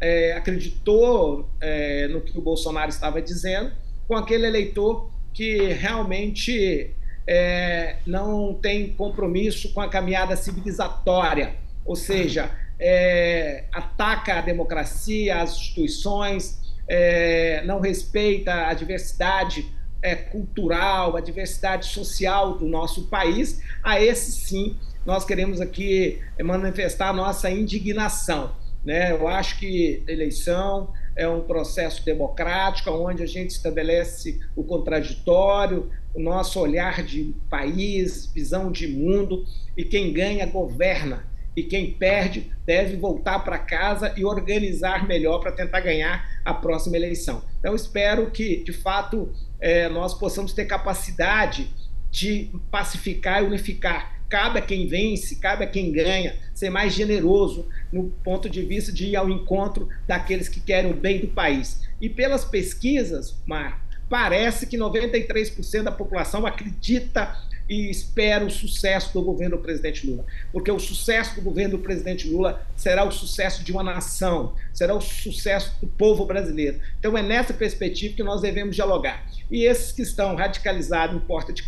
é, 0.00 0.34
acreditou 0.34 1.48
é, 1.60 2.06
no 2.06 2.20
que 2.20 2.38
o 2.38 2.40
Bolsonaro 2.40 2.88
estava 2.88 3.20
dizendo 3.20 3.72
com 4.06 4.16
aquele 4.16 4.46
eleitor 4.46 5.10
que 5.32 5.72
realmente 5.72 6.94
é, 7.26 7.96
não 8.06 8.54
tem 8.54 8.92
compromisso 8.92 9.72
com 9.72 9.80
a 9.80 9.88
caminhada 9.88 10.36
civilizatória, 10.36 11.54
ou 11.84 11.96
seja, 11.96 12.50
é, 12.78 13.64
ataca 13.72 14.38
a 14.38 14.40
democracia, 14.40 15.40
as 15.40 15.56
instituições, 15.56 16.60
é, 16.88 17.62
não 17.64 17.80
respeita 17.80 18.66
a 18.66 18.74
diversidade 18.74 19.66
é, 20.00 20.16
cultural, 20.16 21.16
a 21.16 21.20
diversidade 21.20 21.86
social 21.86 22.58
do 22.58 22.66
nosso 22.66 23.06
país, 23.06 23.62
a 23.82 24.00
esse 24.00 24.32
sim 24.32 24.76
nós 25.04 25.24
queremos 25.24 25.60
aqui 25.60 26.20
manifestar 26.42 27.12
nossa 27.12 27.50
indignação. 27.50 28.54
Né? 28.84 29.12
Eu 29.12 29.28
acho 29.28 29.58
que 29.58 30.02
eleição 30.06 30.92
é 31.16 31.28
um 31.28 31.42
processo 31.42 32.04
democrático, 32.04 32.90
onde 32.90 33.22
a 33.22 33.26
gente 33.26 33.50
estabelece 33.50 34.40
o 34.56 34.64
contraditório, 34.64 35.90
o 36.14 36.20
nosso 36.20 36.60
olhar 36.60 37.02
de 37.02 37.34
país, 37.48 38.26
visão 38.26 38.70
de 38.70 38.86
mundo, 38.88 39.44
e 39.76 39.84
quem 39.84 40.12
ganha 40.12 40.46
governa. 40.46 41.30
e 41.54 41.62
quem 41.62 41.92
perde 41.92 42.50
deve 42.64 42.96
voltar 42.96 43.40
para 43.40 43.58
casa 43.58 44.14
e 44.16 44.24
organizar 44.24 45.06
melhor 45.06 45.38
para 45.38 45.52
tentar 45.52 45.80
ganhar 45.80 46.26
a 46.44 46.54
próxima 46.54 46.96
eleição. 46.96 47.42
Então, 47.58 47.74
espero 47.74 48.30
que, 48.30 48.64
de 48.64 48.72
fato, 48.72 49.30
é, 49.60 49.88
nós 49.88 50.14
possamos 50.14 50.54
ter 50.54 50.64
capacidade 50.64 51.68
de 52.10 52.50
pacificar 52.70 53.42
e 53.42 53.46
unificar. 53.46 54.11
Cabe 54.32 54.60
a 54.60 54.62
quem 54.62 54.86
vence, 54.86 55.36
cabe 55.36 55.62
a 55.62 55.66
quem 55.66 55.92
ganha, 55.92 56.34
ser 56.54 56.70
mais 56.70 56.94
generoso 56.94 57.68
no 57.92 58.04
ponto 58.24 58.48
de 58.48 58.62
vista 58.62 58.90
de 58.90 59.08
ir 59.08 59.14
ao 59.14 59.28
encontro 59.28 59.90
daqueles 60.08 60.48
que 60.48 60.58
querem 60.58 60.90
o 60.90 60.94
bem 60.94 61.20
do 61.20 61.26
país. 61.26 61.82
E 62.00 62.08
pelas 62.08 62.42
pesquisas, 62.42 63.36
Mar, 63.44 63.84
parece 64.08 64.66
que 64.66 64.78
93% 64.78 65.82
da 65.82 65.92
população 65.92 66.46
acredita 66.46 67.36
e 67.68 67.90
espera 67.90 68.44
o 68.44 68.50
sucesso 68.50 69.12
do 69.12 69.22
governo 69.22 69.56
do 69.56 69.62
presidente 69.62 70.06
Lula, 70.06 70.24
porque 70.52 70.70
o 70.70 70.78
sucesso 70.78 71.34
do 71.36 71.42
governo 71.42 71.76
do 71.76 71.82
presidente 71.82 72.28
Lula 72.28 72.66
será 72.76 73.04
o 73.04 73.10
sucesso 73.10 73.64
de 73.64 73.72
uma 73.72 73.82
nação, 73.82 74.54
será 74.72 74.94
o 74.94 75.00
sucesso 75.00 75.74
do 75.80 75.86
povo 75.86 76.24
brasileiro. 76.24 76.80
Então 76.98 77.16
é 77.16 77.22
nessa 77.22 77.54
perspectiva 77.54 78.14
que 78.14 78.22
nós 78.22 78.40
devemos 78.40 78.74
dialogar. 78.74 79.26
E 79.50 79.64
esses 79.64 79.92
que 79.92 80.02
estão 80.02 80.34
radicalizados 80.34 81.16
em 81.16 81.20
porta 81.20 81.52
de 81.52 81.62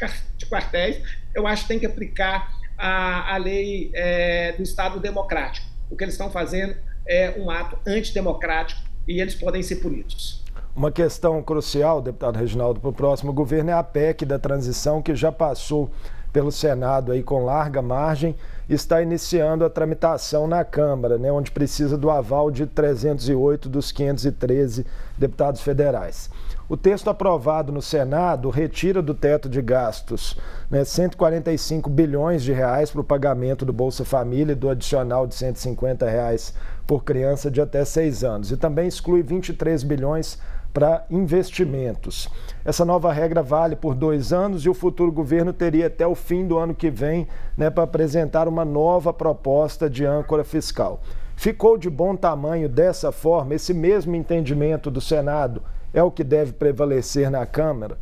quartéis, 0.47 1.03
eu 1.35 1.47
acho 1.47 1.63
que 1.63 1.69
tem 1.69 1.79
que 1.79 1.87
aplicar 1.87 2.53
a, 2.77 3.35
a 3.35 3.37
lei 3.37 3.91
é, 3.95 4.53
do 4.53 4.63
Estado 4.63 5.01
democrático. 5.01 5.67
O 5.91 5.97
que 5.97 6.05
eles 6.05 6.15
estão 6.15 6.31
fazendo 6.31 6.77
é 7.07 7.35
um 7.39 7.51
ato 7.51 7.79
antidemocrático 7.87 8.83
e 9.07 9.21
eles 9.21 9.35
podem 9.35 9.63
ser 9.63 9.77
punidos. 9.77 10.44
Uma 10.77 10.91
questão 10.91 11.41
crucial, 11.41 12.03
deputado 12.03 12.37
Reginaldo, 12.37 12.81
para 12.81 12.91
o 12.91 12.93
próximo 12.93 13.33
governo 13.33 13.71
é 13.71 13.73
a 13.75 13.83
PEC 13.83 14.25
da 14.25 14.41
transição, 14.41 15.01
que 15.01 15.15
já 15.15 15.31
passou 15.31 15.89
pelo 16.33 16.51
Senado 16.51 17.13
aí 17.13 17.23
com 17.23 17.45
larga 17.45 17.81
margem, 17.81 18.35
está 18.69 19.01
iniciando 19.01 19.65
a 19.65 19.71
tramitação 19.71 20.49
na 20.49 20.65
Câmara, 20.65 21.17
né, 21.17 21.31
onde 21.31 21.53
precisa 21.53 21.97
do 21.97 22.11
aval 22.11 22.51
de 22.51 22.67
308 22.67 23.69
dos 23.69 23.93
513 23.93 24.85
deputados 25.17 25.61
federais. 25.61 26.29
O 26.69 26.77
texto 26.77 27.09
aprovado 27.09 27.71
no 27.71 27.81
Senado 27.81 28.51
retira 28.51 29.01
do 29.01 29.15
teto 29.15 29.49
de 29.49 29.63
gastos 29.63 30.37
né, 30.69 30.83
145 30.83 31.89
bilhões 31.89 32.43
de 32.43 32.53
reais 32.53 32.91
para 32.91 33.03
o 33.03 33.05
pagamento 33.05 33.65
do 33.65 33.73
Bolsa 33.73 34.05
Família 34.05 34.55
e 34.55 34.57
do 34.57 34.69
adicional 34.69 35.27
de 35.27 35.37
150 35.37 36.09
reais 36.09 36.53
por 36.85 37.05
criança 37.05 37.49
de 37.49 37.61
até 37.61 37.85
seis 37.85 38.25
anos. 38.25 38.51
E 38.51 38.57
também 38.57 38.89
exclui 38.89 39.23
23 39.23 39.85
bilhões 39.85 40.39
para 40.75 41.07
investimentos. 41.09 42.29
Essa 42.65 42.85
nova 42.85 43.13
regra 43.13 43.41
vale 43.45 43.77
por 43.77 43.95
dois 43.95 44.33
anos 44.33 44.67
e 44.67 44.69
o 44.69 44.75
futuro 44.75 45.13
governo 45.13 45.53
teria 45.53 45.87
até 45.87 46.05
o 46.05 46.17
fim 46.17 46.45
do 46.45 46.59
ano 46.59 46.75
que 46.75 46.91
vem 46.91 47.29
né, 47.57 47.71
para 47.71 47.85
apresentar 47.85 48.49
uma 48.49 48.65
nova 48.65 49.13
proposta 49.13 49.89
de 49.89 50.05
âncora 50.05 50.43
fiscal. 50.43 51.01
Ficou 51.37 51.79
de 51.79 51.89
bom 51.89 52.17
tamanho 52.17 52.69
dessa 52.69 53.13
forma? 53.13 53.55
Esse 53.55 53.73
mesmo 53.73 54.17
entendimento 54.17 54.91
do 54.91 55.01
Senado 55.01 55.63
é 55.93 56.03
o 56.03 56.11
que 56.11 56.25
deve 56.25 56.53
prevalecer 56.53 57.31
na 57.31 57.47
Câmara? 57.47 57.97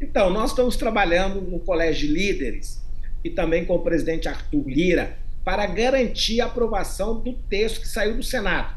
Então, 0.00 0.30
nós 0.30 0.50
estamos 0.50 0.76
trabalhando 0.76 1.42
no 1.42 1.60
Colégio 1.60 2.08
de 2.08 2.14
Líderes 2.14 2.82
e 3.22 3.28
também 3.28 3.66
com 3.66 3.74
o 3.74 3.82
presidente 3.82 4.26
Arthur 4.26 4.64
Lira 4.66 5.18
para 5.44 5.66
garantir 5.66 6.40
a 6.40 6.46
aprovação 6.46 7.20
do 7.20 7.34
texto 7.34 7.82
que 7.82 7.88
saiu 7.88 8.16
do 8.16 8.22
Senado. 8.22 8.74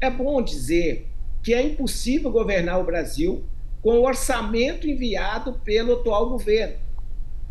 É 0.00 0.10
bom 0.10 0.42
dizer 0.42 1.08
que 1.46 1.54
é 1.54 1.62
impossível 1.62 2.28
governar 2.28 2.80
o 2.80 2.84
Brasil 2.84 3.44
com 3.80 4.00
o 4.00 4.04
orçamento 4.04 4.88
enviado 4.88 5.60
pelo 5.64 5.92
atual 5.92 6.28
governo. 6.28 6.74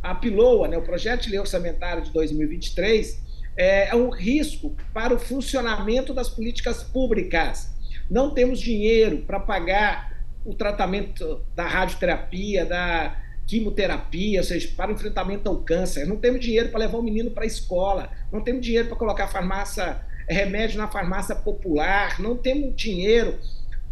A 0.04 0.14
PILOA, 0.14 0.68
né, 0.68 0.78
o 0.78 0.82
Projeto 0.82 1.22
de 1.22 1.30
Lei 1.30 1.40
Orçamentária 1.40 2.02
de 2.02 2.12
2023, 2.12 3.18
é, 3.56 3.88
é 3.88 3.96
um 3.96 4.10
risco 4.10 4.75
para 4.94 5.14
o 5.14 5.18
funcionamento 5.18 6.14
das 6.14 6.28
políticas 6.28 6.84
públicas. 6.84 7.74
Não 8.12 8.32
temos 8.32 8.60
dinheiro 8.60 9.20
para 9.20 9.40
pagar 9.40 10.22
o 10.44 10.54
tratamento 10.54 11.42
da 11.56 11.66
radioterapia, 11.66 12.66
da 12.66 13.18
quimioterapia, 13.48 14.42
ou 14.42 14.46
seja, 14.46 14.68
para 14.75 14.92
o 14.92 14.94
enfrentamento 14.94 15.48
ao 15.48 15.60
câncer. 15.60 16.06
Não 16.06 16.18
temos 16.18 16.42
dinheiro 16.42 16.68
para 16.68 16.82
levar 16.82 16.98
o 16.98 17.02
menino 17.02 17.32
para 17.32 17.46
a 17.46 17.48
escola. 17.48 18.10
Não 18.30 18.41
temos 18.41 18.62
dinheiro 18.62 18.89
para 18.89 18.98
colocar 18.98 19.30
farmácia, 19.30 20.02
remédio 20.28 20.78
na 20.80 20.89
farmácia 20.89 21.34
popular. 21.34 22.19
Não 22.19 22.36
temos 22.36 22.76
dinheiro 22.76 23.39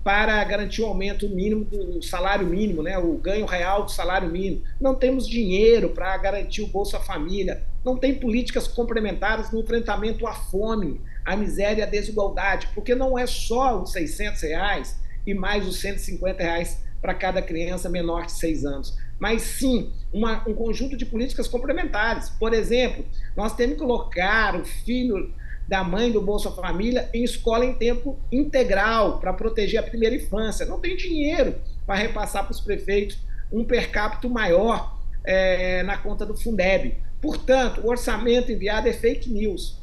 para 0.04 0.44
garantir 0.44 0.82
o 0.82 0.86
aumento 0.86 1.30
mínimo 1.30 1.64
do 1.64 2.02
salário 2.02 2.46
mínimo, 2.46 2.84
né, 2.84 2.98
o 2.98 3.14
ganho 3.14 3.46
real 3.46 3.84
do 3.84 3.92
salário 3.92 4.30
mínimo. 4.30 4.62
Não 4.80 4.94
temos 4.94 5.28
dinheiro 5.28 5.90
para 5.90 6.16
garantir 6.18 6.62
o 6.62 6.68
Bolsa 6.68 7.00
Família. 7.00 7.64
Não 7.86 7.98
tem 7.98 8.16
políticas 8.16 8.68
complementares 8.68 9.52
no 9.52 9.62
enfrentamento 9.62 10.28
à 10.28 10.34
fome, 10.34 11.00
à 11.24 11.38
miséria 11.38 11.86
à 11.86 11.88
desigualdade, 11.88 12.68
porque 12.76 12.94
não 12.94 13.18
é 13.18 13.26
só 13.26 13.82
os 13.82 13.94
600 13.94 14.42
reais 14.42 15.00
e 15.26 15.34
mais 15.34 15.66
os 15.66 15.80
150 15.80 16.44
reais 16.44 16.84
para 17.02 17.14
cada 17.14 17.42
criança 17.42 17.90
menor 17.90 18.26
de 18.26 18.32
6 18.34 18.66
anos, 18.66 18.98
mas 19.20 19.42
sim 19.42 19.92
uma, 20.12 20.48
um 20.48 20.54
conjunto 20.54 20.96
de 20.96 21.06
políticas 21.06 21.50
complementares. 21.50 22.30
Por 22.30 22.54
exemplo, 22.54 23.06
nós 23.36 23.54
temos 23.56 23.74
que 23.76 23.82
colocar 23.82 24.56
o 24.56 24.64
filho 24.64 25.34
da 25.68 25.84
mãe 25.84 26.12
do 26.12 26.22
Bolsa 26.22 26.52
Família 26.52 27.10
em 27.14 27.24
escola 27.24 27.66
em 27.66 27.74
tempo 27.74 28.20
integral 28.32 29.20
para 29.20 29.34
proteger 29.34 29.80
a 29.80 29.84
primeira 29.84 30.16
infância. 30.16 30.66
Não 30.66 30.80
tem 30.80 30.96
dinheiro 30.96 31.56
para 31.86 31.96
repassar 31.96 32.44
para 32.44 32.52
os 32.52 32.62
prefeitos 32.62 33.18
um 33.52 33.64
per 33.64 33.92
capita 33.92 34.28
maior 34.28 34.98
é, 35.24 35.84
na 35.84 35.98
conta 35.98 36.26
do 36.26 36.36
Fundeb. 36.36 36.98
Portanto, 37.22 37.82
o 37.82 37.90
orçamento 37.90 38.52
enviado 38.52 38.88
é 38.88 38.94
fake 38.94 39.30
news. 39.30 39.78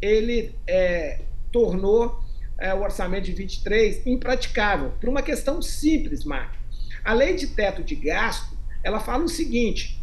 Ele 0.00 0.54
é, 0.66 1.20
tornou 1.52 2.20
é, 2.58 2.72
o 2.72 2.82
orçamento 2.82 3.24
de 3.24 3.32
23 3.32 4.06
impraticável 4.06 4.92
por 5.00 5.08
uma 5.08 5.22
questão 5.22 5.60
simples, 5.60 6.24
Marco. 6.24 6.56
A 7.04 7.12
lei 7.12 7.34
de 7.34 7.48
teto 7.48 7.82
de 7.84 7.94
gasto 7.94 8.56
ela 8.82 9.00
fala 9.00 9.24
o 9.24 9.28
seguinte: 9.28 10.00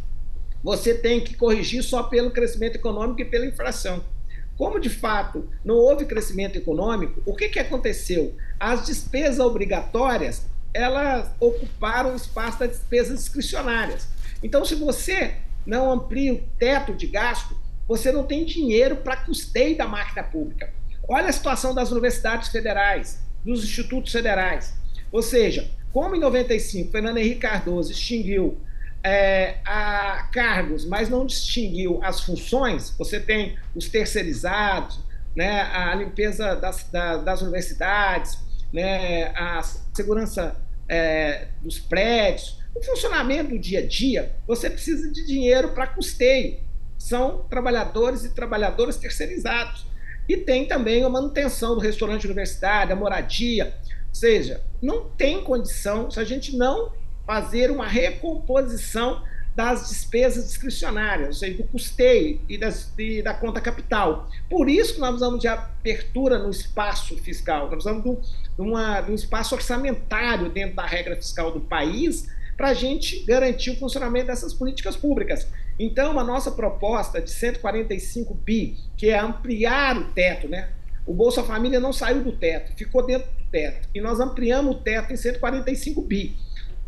você 0.62 0.94
tem 0.94 1.20
que 1.20 1.34
corrigir 1.34 1.82
só 1.82 2.02
pelo 2.02 2.30
crescimento 2.30 2.76
econômico 2.76 3.22
e 3.22 3.24
pela 3.24 3.46
inflação. 3.46 4.04
Como 4.56 4.78
de 4.78 4.90
fato 4.90 5.48
não 5.64 5.76
houve 5.76 6.04
crescimento 6.04 6.56
econômico, 6.56 7.20
o 7.26 7.34
que, 7.34 7.48
que 7.48 7.58
aconteceu? 7.58 8.36
As 8.58 8.86
despesas 8.86 9.40
obrigatórias 9.40 10.46
elas 10.72 11.30
ocuparam 11.38 12.12
o 12.12 12.16
espaço 12.16 12.58
das 12.58 12.70
despesas 12.70 13.20
discricionárias. 13.20 14.08
Então, 14.42 14.64
se 14.64 14.74
você 14.74 15.36
não 15.64 15.90
amplia 15.90 16.34
o 16.34 16.42
teto 16.58 16.92
de 16.92 17.06
gasto, 17.06 17.56
você 17.86 18.10
não 18.10 18.24
tem 18.24 18.44
dinheiro 18.44 18.96
para 18.96 19.16
custeio 19.16 19.76
da 19.76 19.86
máquina 19.86 20.22
pública. 20.22 20.72
Olha 21.08 21.28
a 21.28 21.32
situação 21.32 21.74
das 21.74 21.92
universidades 21.92 22.48
federais, 22.48 23.20
dos 23.44 23.62
institutos 23.62 24.10
federais. 24.10 24.74
Ou 25.12 25.22
seja, 25.22 25.70
como 25.92 26.16
em 26.16 26.20
95 26.20 26.90
Fernando 26.90 27.18
Henrique 27.18 27.40
Cardoso 27.40 27.92
extinguiu 27.92 28.58
é, 29.04 29.58
a 29.66 30.28
cargos, 30.32 30.86
mas 30.86 31.10
não 31.10 31.26
distinguiu 31.26 32.00
as 32.02 32.22
funções, 32.22 32.94
você 32.98 33.20
tem 33.20 33.58
os 33.76 33.88
terceirizados, 33.88 34.98
né, 35.36 35.60
a 35.60 35.94
limpeza 35.94 36.54
das, 36.56 36.84
da, 36.90 37.18
das 37.18 37.42
universidades, 37.42 38.38
né, 38.72 39.26
a 39.36 39.62
segurança 39.92 40.56
é, 40.88 41.48
dos 41.62 41.78
prédios, 41.78 42.58
o 42.74 42.82
funcionamento 42.82 43.50
do 43.50 43.58
dia 43.58 43.80
a 43.80 43.86
dia, 43.86 44.34
você 44.46 44.70
precisa 44.70 45.10
de 45.12 45.24
dinheiro 45.26 45.68
para 45.68 45.86
custeio. 45.86 46.58
São 46.98 47.44
trabalhadores 47.48 48.24
e 48.24 48.30
trabalhadoras 48.30 48.96
terceirizados. 48.96 49.86
E 50.28 50.38
tem 50.38 50.66
também 50.66 51.04
a 51.04 51.08
manutenção 51.08 51.74
do 51.74 51.80
restaurante 51.80 52.24
universitário, 52.24 52.92
a 52.92 52.96
moradia. 52.96 53.74
Ou 54.08 54.14
seja, 54.14 54.60
não 54.82 55.08
tem 55.10 55.44
condição, 55.44 56.10
se 56.10 56.18
a 56.18 56.24
gente 56.24 56.56
não 56.56 56.92
fazer 57.26 57.70
uma 57.70 57.86
recomposição 57.86 59.22
das 59.54 59.88
despesas 59.88 60.48
discricionárias, 60.48 61.28
ou 61.28 61.34
seja, 61.34 61.56
do 61.56 61.64
custeio 61.64 62.40
e, 62.48 62.58
das, 62.58 62.92
e, 62.98 63.22
da 63.22 63.32
conta 63.32 63.60
capital. 63.60 64.28
Por 64.50 64.68
isso 64.68 64.94
que 64.94 65.00
nós 65.00 65.10
precisamos 65.10 65.40
de 65.40 65.46
abertura 65.46 66.38
no 66.38 66.50
espaço 66.50 67.16
fiscal, 67.18 67.70
nós 67.70 67.84
precisamos 67.84 68.36
de, 68.56 68.60
uma, 68.60 69.00
de 69.00 69.12
um 69.12 69.14
espaço 69.14 69.54
orçamentário 69.54 70.50
dentro 70.50 70.74
da 70.74 70.84
regra 70.84 71.14
fiscal 71.14 71.52
do 71.52 71.60
país 71.60 72.28
para 72.56 72.68
a 72.68 72.74
gente 72.74 73.24
garantir 73.24 73.70
o 73.70 73.76
funcionamento 73.76 74.26
dessas 74.26 74.52
políticas 74.52 74.96
públicas. 74.96 75.46
Então, 75.78 76.18
a 76.18 76.24
nossa 76.24 76.50
proposta 76.50 77.20
de 77.20 77.30
145 77.30 78.34
bi, 78.34 78.76
que 78.96 79.08
é 79.08 79.18
ampliar 79.18 79.96
o 79.96 80.04
teto, 80.12 80.48
né? 80.48 80.68
O 81.06 81.12
Bolsa 81.12 81.42
Família 81.42 81.78
não 81.78 81.92
saiu 81.92 82.22
do 82.22 82.32
teto, 82.32 82.72
ficou 82.76 83.04
dentro 83.04 83.28
do 83.28 83.44
teto. 83.50 83.88
E 83.94 84.00
nós 84.00 84.20
ampliamos 84.20 84.76
o 84.76 84.78
teto 84.78 85.12
em 85.12 85.16
145 85.16 86.00
bi. 86.02 86.34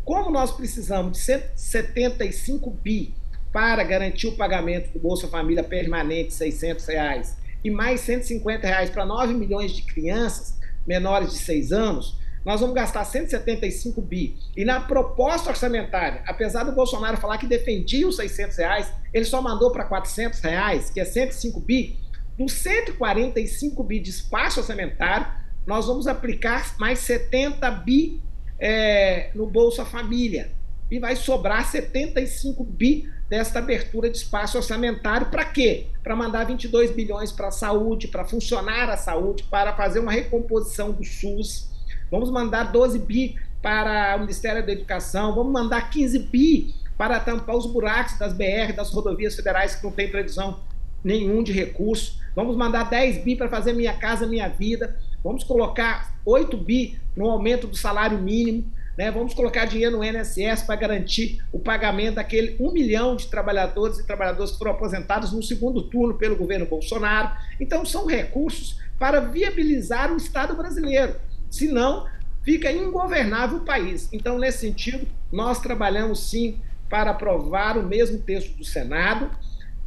Como 0.07 0.31
nós 0.31 0.53
precisamos 0.53 1.17
de 1.17 1.17
175 1.17 2.71
bi 2.71 3.13
para 3.51 3.83
garantir 3.83 4.27
o 4.27 4.37
pagamento 4.37 4.89
do 4.93 4.99
Bolsa 4.99 5.27
Família 5.27 5.65
permanente, 5.65 6.33
600 6.33 6.85
reais, 6.85 7.37
e 7.61 7.69
mais 7.69 7.99
150 7.99 8.65
reais 8.65 8.89
para 8.89 9.05
9 9.05 9.33
milhões 9.33 9.73
de 9.73 9.81
crianças 9.81 10.57
menores 10.87 11.33
de 11.33 11.39
6 11.39 11.73
anos, 11.73 12.17
nós 12.45 12.61
vamos 12.61 12.73
gastar 12.73 13.03
175 13.03 14.01
bi. 14.01 14.37
E 14.55 14.63
na 14.63 14.79
proposta 14.79 15.49
orçamentária, 15.49 16.23
apesar 16.25 16.63
do 16.63 16.71
Bolsonaro 16.71 17.17
falar 17.17 17.37
que 17.37 17.45
defendia 17.45 18.07
os 18.07 18.15
600 18.15 18.57
reais, 18.59 18.93
ele 19.13 19.25
só 19.25 19.41
mandou 19.41 19.73
para 19.73 19.83
400 19.83 20.39
reais, 20.39 20.89
que 20.89 21.01
é 21.01 21.05
105 21.05 21.59
bi. 21.59 21.99
dos 22.37 22.53
145 22.53 23.83
bi 23.83 23.99
de 23.99 24.11
espaço 24.11 24.61
orçamentário, 24.61 25.27
nós 25.65 25.85
vamos 25.85 26.07
aplicar 26.07 26.77
mais 26.79 26.99
70 26.99 27.69
bi 27.71 28.21
é, 28.59 29.29
no 29.35 29.45
Bolsa 29.47 29.85
Família. 29.85 30.51
E 30.89 30.99
vai 30.99 31.15
sobrar 31.15 31.65
75 31.65 32.63
bi 32.63 33.09
desta 33.29 33.59
abertura 33.59 34.09
de 34.09 34.17
espaço 34.17 34.57
orçamentário 34.57 35.27
para 35.27 35.43
quê? 35.43 35.87
Para 36.01 36.15
mandar 36.15 36.45
22 36.45 36.91
bilhões 36.91 37.31
para 37.31 37.49
a 37.49 37.51
saúde, 37.51 38.07
para 38.07 38.23
funcionar 38.23 38.89
a 38.89 38.95
saúde, 38.95 39.43
para 39.43 39.75
fazer 39.75 39.99
uma 39.99 40.11
recomposição 40.11 40.91
do 40.91 41.03
SUS. 41.03 41.69
Vamos 42.09 42.31
mandar 42.31 42.71
12 42.71 42.99
bi 42.99 43.35
para 43.61 44.15
o 44.15 44.19
Ministério 44.21 44.65
da 44.65 44.71
Educação, 44.71 45.35
vamos 45.35 45.51
mandar 45.51 45.89
15 45.89 46.19
bi 46.19 46.73
para 46.97 47.19
tampar 47.19 47.55
os 47.55 47.65
buracos 47.65 48.17
das 48.17 48.33
BR, 48.33 48.73
das 48.75 48.91
rodovias 48.91 49.35
federais 49.35 49.75
que 49.75 49.83
não 49.83 49.91
tem 49.91 50.09
previsão 50.09 50.61
nenhum 51.03 51.43
de 51.43 51.51
recurso. 51.51 52.19
Vamos 52.35 52.55
mandar 52.55 52.89
10 52.89 53.23
bi 53.23 53.35
para 53.35 53.49
fazer 53.49 53.73
Minha 53.73 53.93
Casa 53.93 54.25
Minha 54.25 54.47
Vida. 54.47 54.97
Vamos 55.23 55.43
colocar 55.43 56.15
8 56.25 56.55
bi 56.57 56.99
no 57.15 57.29
aumento 57.29 57.67
do 57.67 57.75
salário 57.75 58.17
mínimo. 58.17 58.71
Né? 58.97 59.11
Vamos 59.11 59.33
colocar 59.33 59.65
dinheiro 59.65 59.97
no 59.97 60.03
INSS 60.03 60.63
para 60.63 60.75
garantir 60.75 61.43
o 61.51 61.59
pagamento 61.59 62.15
daquele 62.15 62.55
um 62.59 62.71
milhão 62.71 63.15
de 63.15 63.27
trabalhadores 63.27 63.99
e 63.99 64.05
trabalhadoras 64.05 64.51
que 64.51 64.57
foram 64.57 64.71
aposentados 64.71 65.31
no 65.31 65.43
segundo 65.43 65.83
turno 65.83 66.15
pelo 66.15 66.35
governo 66.35 66.65
Bolsonaro. 66.65 67.31
Então, 67.59 67.85
são 67.85 68.07
recursos 68.07 68.79
para 68.97 69.19
viabilizar 69.19 70.11
o 70.11 70.17
Estado 70.17 70.55
brasileiro. 70.55 71.15
Senão, 71.49 72.07
fica 72.41 72.71
ingovernável 72.71 73.57
o 73.57 73.65
país. 73.65 74.09
Então, 74.11 74.39
nesse 74.39 74.59
sentido, 74.59 75.07
nós 75.31 75.59
trabalhamos 75.59 76.29
sim 76.29 76.59
para 76.89 77.11
aprovar 77.11 77.77
o 77.77 77.83
mesmo 77.83 78.17
texto 78.19 78.57
do 78.57 78.63
Senado 78.63 79.29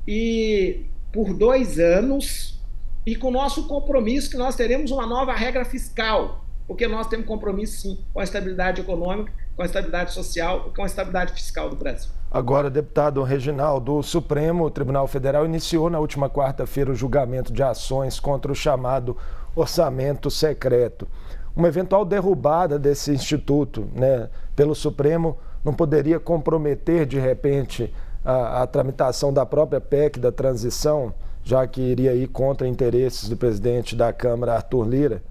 e 0.06 0.82
por 1.12 1.34
dois 1.34 1.78
anos 1.78 2.59
e 3.06 3.16
com 3.16 3.28
o 3.28 3.32
nosso 3.32 3.66
compromisso 3.66 4.30
que 4.30 4.36
nós 4.36 4.56
teremos 4.56 4.90
uma 4.90 5.06
nova 5.06 5.32
regra 5.34 5.64
fiscal 5.64 6.44
porque 6.70 6.86
nós 6.86 7.08
temos 7.08 7.26
compromisso 7.26 7.80
sim 7.80 7.98
com 8.14 8.20
a 8.20 8.22
estabilidade 8.22 8.80
econômica, 8.80 9.32
com 9.56 9.62
a 9.62 9.64
estabilidade 9.66 10.12
social 10.12 10.66
e 10.68 10.76
com 10.76 10.84
a 10.84 10.86
estabilidade 10.86 11.32
fiscal 11.32 11.68
do 11.68 11.74
Brasil. 11.74 12.12
Agora, 12.30 12.70
deputado 12.70 13.20
Reginaldo, 13.24 13.96
o 13.96 14.04
Supremo 14.04 14.70
Tribunal 14.70 15.08
Federal 15.08 15.44
iniciou 15.44 15.90
na 15.90 15.98
última 15.98 16.30
quarta-feira 16.30 16.92
o 16.92 16.94
julgamento 16.94 17.52
de 17.52 17.60
ações 17.60 18.20
contra 18.20 18.52
o 18.52 18.54
chamado 18.54 19.16
orçamento 19.56 20.30
secreto. 20.30 21.08
Uma 21.56 21.66
eventual 21.66 22.04
derrubada 22.04 22.78
desse 22.78 23.10
instituto 23.10 23.88
né, 23.92 24.30
pelo 24.54 24.76
Supremo 24.76 25.38
não 25.64 25.74
poderia 25.74 26.20
comprometer, 26.20 27.04
de 27.04 27.18
repente, 27.18 27.92
a, 28.24 28.62
a 28.62 28.66
tramitação 28.68 29.32
da 29.32 29.44
própria 29.44 29.80
PEC 29.80 30.20
da 30.20 30.30
transição, 30.30 31.12
já 31.44 31.66
que 31.66 31.80
iria 31.80 32.14
ir 32.14 32.28
contra 32.28 32.66
interesses 32.66 33.28
do 33.28 33.36
presidente 33.36 33.96
da 33.96 34.12
Câmara, 34.12 34.54
Arthur 34.54 34.88
Lira? 34.88 35.22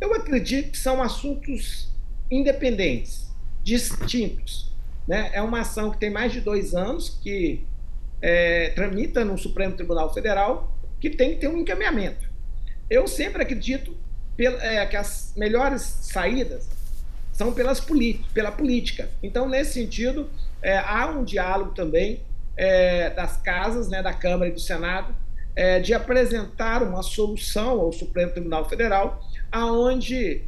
Eu 0.00 0.14
acredito 0.14 0.72
que 0.72 0.78
são 0.78 1.02
assuntos 1.02 1.90
independentes, 2.30 3.28
distintos. 3.62 4.72
Né? 5.06 5.30
É 5.32 5.42
uma 5.42 5.60
ação 5.60 5.90
que 5.90 5.98
tem 5.98 6.10
mais 6.10 6.32
de 6.32 6.40
dois 6.40 6.74
anos, 6.74 7.18
que 7.22 7.64
é, 8.22 8.70
tramita 8.70 9.24
no 9.24 9.36
Supremo 9.36 9.74
Tribunal 9.74 10.12
Federal, 10.12 10.76
que 10.98 11.10
tem 11.10 11.30
que 11.30 11.36
ter 11.36 11.48
um 11.48 11.58
encaminhamento. 11.58 12.28
Eu 12.88 13.06
sempre 13.06 13.42
acredito 13.42 13.96
é, 14.38 14.84
que 14.86 14.96
as 14.96 15.32
melhores 15.36 15.82
saídas 15.82 16.68
são 17.32 17.52
pelas 17.52 17.80
pela 18.34 18.52
política. 18.52 19.08
Então, 19.22 19.48
nesse 19.48 19.74
sentido, 19.74 20.28
é, 20.62 20.76
há 20.76 21.06
um 21.06 21.24
diálogo 21.24 21.72
também 21.72 22.20
é, 22.60 23.08
das 23.08 23.38
casas, 23.38 23.88
né, 23.88 24.02
da 24.02 24.12
Câmara 24.12 24.50
e 24.50 24.52
do 24.52 24.60
Senado, 24.60 25.16
é, 25.56 25.80
de 25.80 25.94
apresentar 25.94 26.82
uma 26.82 27.02
solução 27.02 27.80
ao 27.80 27.90
Supremo 27.90 28.32
Tribunal 28.32 28.68
Federal 28.68 29.24
aonde 29.50 30.42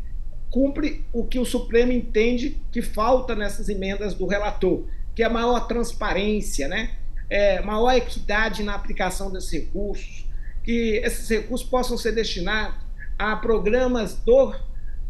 cumpre 0.50 1.06
o 1.10 1.24
que 1.24 1.38
o 1.38 1.44
Supremo 1.46 1.90
entende 1.90 2.60
que 2.70 2.82
falta 2.82 3.34
nessas 3.34 3.70
emendas 3.70 4.12
do 4.12 4.26
relator, 4.26 4.84
que 5.14 5.22
é 5.22 5.28
maior 5.28 5.66
transparência, 5.66 6.68
né? 6.68 6.90
É, 7.30 7.62
maior 7.62 7.92
equidade 7.92 8.62
na 8.62 8.74
aplicação 8.74 9.32
desses 9.32 9.50
recursos, 9.50 10.28
que 10.62 11.00
esses 11.02 11.26
recursos 11.30 11.66
possam 11.66 11.96
ser 11.96 12.12
destinados 12.12 12.76
a 13.18 13.34
programas 13.36 14.16
do 14.16 14.54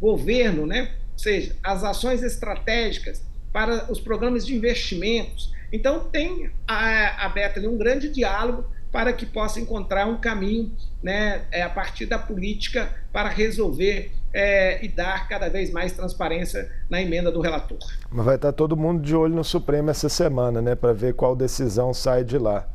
governo, 0.00 0.66
né? 0.66 0.92
ou 1.12 1.18
seja, 1.18 1.56
as 1.64 1.82
ações 1.82 2.22
estratégicas 2.22 3.24
para 3.52 3.90
os 3.90 4.00
programas 4.00 4.46
de 4.46 4.54
investimentos. 4.54 5.52
Então, 5.72 6.00
tem 6.00 6.50
aberto 6.66 7.58
ali 7.58 7.66
um 7.66 7.78
grande 7.78 8.08
diálogo 8.08 8.64
para 8.92 9.12
que 9.12 9.24
possa 9.24 9.58
encontrar 9.58 10.06
um 10.06 10.18
caminho 10.18 10.70
né, 11.02 11.46
é, 11.50 11.62
a 11.62 11.70
partir 11.70 12.04
da 12.04 12.18
política 12.18 12.90
para 13.10 13.30
resolver 13.30 14.12
é, 14.34 14.84
e 14.84 14.88
dar 14.88 15.26
cada 15.28 15.48
vez 15.48 15.70
mais 15.70 15.92
transparência 15.92 16.70
na 16.90 17.00
emenda 17.00 17.32
do 17.32 17.40
relator. 17.40 17.78
Mas 18.10 18.24
vai 18.24 18.36
estar 18.36 18.52
todo 18.52 18.76
mundo 18.76 19.02
de 19.02 19.16
olho 19.16 19.34
no 19.34 19.42
Supremo 19.42 19.88
essa 19.90 20.10
semana, 20.10 20.60
né, 20.60 20.74
para 20.74 20.92
ver 20.92 21.14
qual 21.14 21.34
decisão 21.34 21.94
sai 21.94 22.22
de 22.22 22.36
lá. 22.36 22.68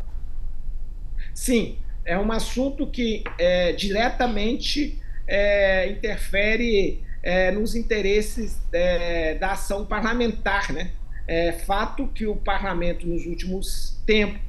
Sim, 1.36 1.78
é 2.04 2.18
um 2.18 2.32
assunto 2.32 2.88
que 2.88 3.24
é, 3.38 3.74
diretamente 3.74 5.00
é, 5.28 5.88
interfere 5.92 7.04
é, 7.22 7.52
nos 7.52 7.76
interesses 7.76 8.60
é, 8.72 9.36
da 9.36 9.52
ação 9.52 9.86
parlamentar, 9.86 10.72
né? 10.72 10.92
É 11.28 11.52
fato 11.52 12.08
que 12.08 12.26
o 12.26 12.36
parlamento 12.36 13.06
nos 13.06 13.26
últimos 13.26 14.02
tempos 14.06 14.40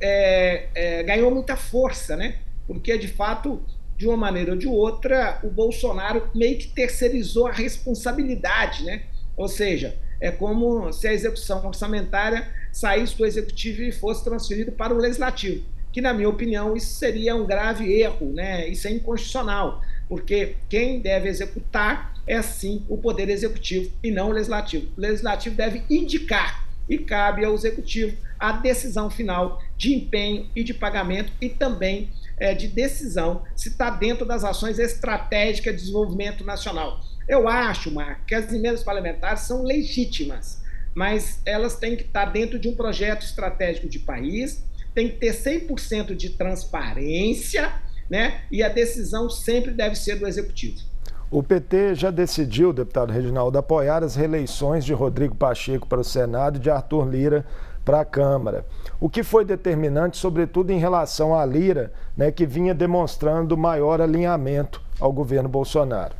é, 0.00 0.68
é, 0.74 1.02
ganhou 1.02 1.32
muita 1.32 1.56
força, 1.56 2.16
né? 2.16 2.36
Porque, 2.66 2.96
de 2.98 3.08
fato, 3.08 3.62
de 3.96 4.06
uma 4.06 4.16
maneira 4.16 4.52
ou 4.52 4.58
de 4.58 4.66
outra, 4.66 5.38
o 5.42 5.50
Bolsonaro 5.50 6.28
meio 6.34 6.58
que 6.58 6.68
terceirizou 6.68 7.46
a 7.46 7.52
responsabilidade, 7.52 8.84
né? 8.84 9.02
Ou 9.36 9.48
seja, 9.48 9.96
é 10.20 10.30
como 10.30 10.92
se 10.92 11.08
a 11.08 11.12
execução 11.12 11.64
orçamentária 11.66 12.48
saísse 12.70 13.16
do 13.16 13.26
executivo 13.26 13.82
e 13.82 13.92
fosse 13.92 14.24
transferido 14.24 14.72
para 14.72 14.94
o 14.94 14.98
legislativo, 14.98 15.64
que 15.92 16.00
na 16.00 16.12
minha 16.12 16.28
opinião 16.28 16.76
isso 16.76 16.94
seria 16.94 17.34
um 17.34 17.44
grave 17.46 17.92
erro, 17.92 18.32
né? 18.32 18.68
Isso 18.68 18.86
é 18.86 18.92
inconstitucional, 18.92 19.80
porque 20.08 20.56
quem 20.68 21.00
deve 21.00 21.28
executar 21.28 22.11
é 22.26 22.40
sim 22.42 22.84
o 22.88 22.96
poder 22.96 23.28
executivo 23.28 23.92
e 24.02 24.10
não 24.10 24.30
o 24.30 24.32
legislativo. 24.32 24.88
O 24.96 25.00
legislativo 25.00 25.56
deve 25.56 25.82
indicar 25.90 26.66
e 26.88 26.98
cabe 26.98 27.44
ao 27.44 27.54
executivo 27.54 28.16
a 28.38 28.52
decisão 28.52 29.08
final 29.08 29.62
de 29.76 29.94
empenho 29.94 30.48
e 30.54 30.64
de 30.64 30.74
pagamento 30.74 31.32
e 31.40 31.48
também 31.48 32.10
é, 32.38 32.54
de 32.54 32.66
decisão 32.66 33.44
se 33.54 33.68
está 33.68 33.88
dentro 33.90 34.26
das 34.26 34.42
ações 34.42 34.78
estratégicas 34.78 35.74
de 35.74 35.80
desenvolvimento 35.80 36.44
nacional. 36.44 37.00
Eu 37.28 37.48
acho, 37.48 37.90
Marco, 37.90 38.24
que 38.26 38.34
as 38.34 38.52
emendas 38.52 38.82
parlamentares 38.82 39.42
são 39.42 39.62
legítimas, 39.62 40.60
mas 40.94 41.40
elas 41.46 41.76
têm 41.76 41.96
que 41.96 42.02
estar 42.02 42.26
dentro 42.26 42.58
de 42.58 42.68
um 42.68 42.74
projeto 42.74 43.22
estratégico 43.22 43.88
de 43.88 44.00
país, 44.00 44.64
tem 44.94 45.08
que 45.08 45.18
ter 45.18 45.32
100% 45.32 46.14
de 46.14 46.30
transparência, 46.30 47.72
né? 48.10 48.42
E 48.50 48.62
a 48.62 48.68
decisão 48.68 49.30
sempre 49.30 49.70
deve 49.70 49.94
ser 49.94 50.16
do 50.16 50.26
executivo. 50.26 50.91
O 51.32 51.42
PT 51.42 51.94
já 51.94 52.10
decidiu, 52.10 52.74
deputado 52.74 53.10
Reginaldo, 53.10 53.56
apoiar 53.56 54.04
as 54.04 54.14
reeleições 54.14 54.84
de 54.84 54.92
Rodrigo 54.92 55.34
Pacheco 55.34 55.88
para 55.88 56.02
o 56.02 56.04
Senado 56.04 56.58
e 56.58 56.60
de 56.60 56.68
Arthur 56.68 57.08
Lira 57.08 57.46
para 57.86 58.00
a 58.00 58.04
Câmara. 58.04 58.66
O 59.00 59.08
que 59.08 59.22
foi 59.22 59.42
determinante, 59.42 60.18
sobretudo 60.18 60.72
em 60.72 60.78
relação 60.78 61.34
à 61.34 61.46
Lira, 61.46 61.90
né, 62.14 62.30
que 62.30 62.44
vinha 62.44 62.74
demonstrando 62.74 63.56
maior 63.56 63.98
alinhamento 64.02 64.82
ao 65.00 65.10
governo 65.10 65.48
Bolsonaro. 65.48 66.14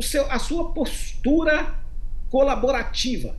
Seu, 0.00 0.30
a 0.30 0.38
sua 0.38 0.70
postura 0.70 1.74
colaborativa. 2.30 3.34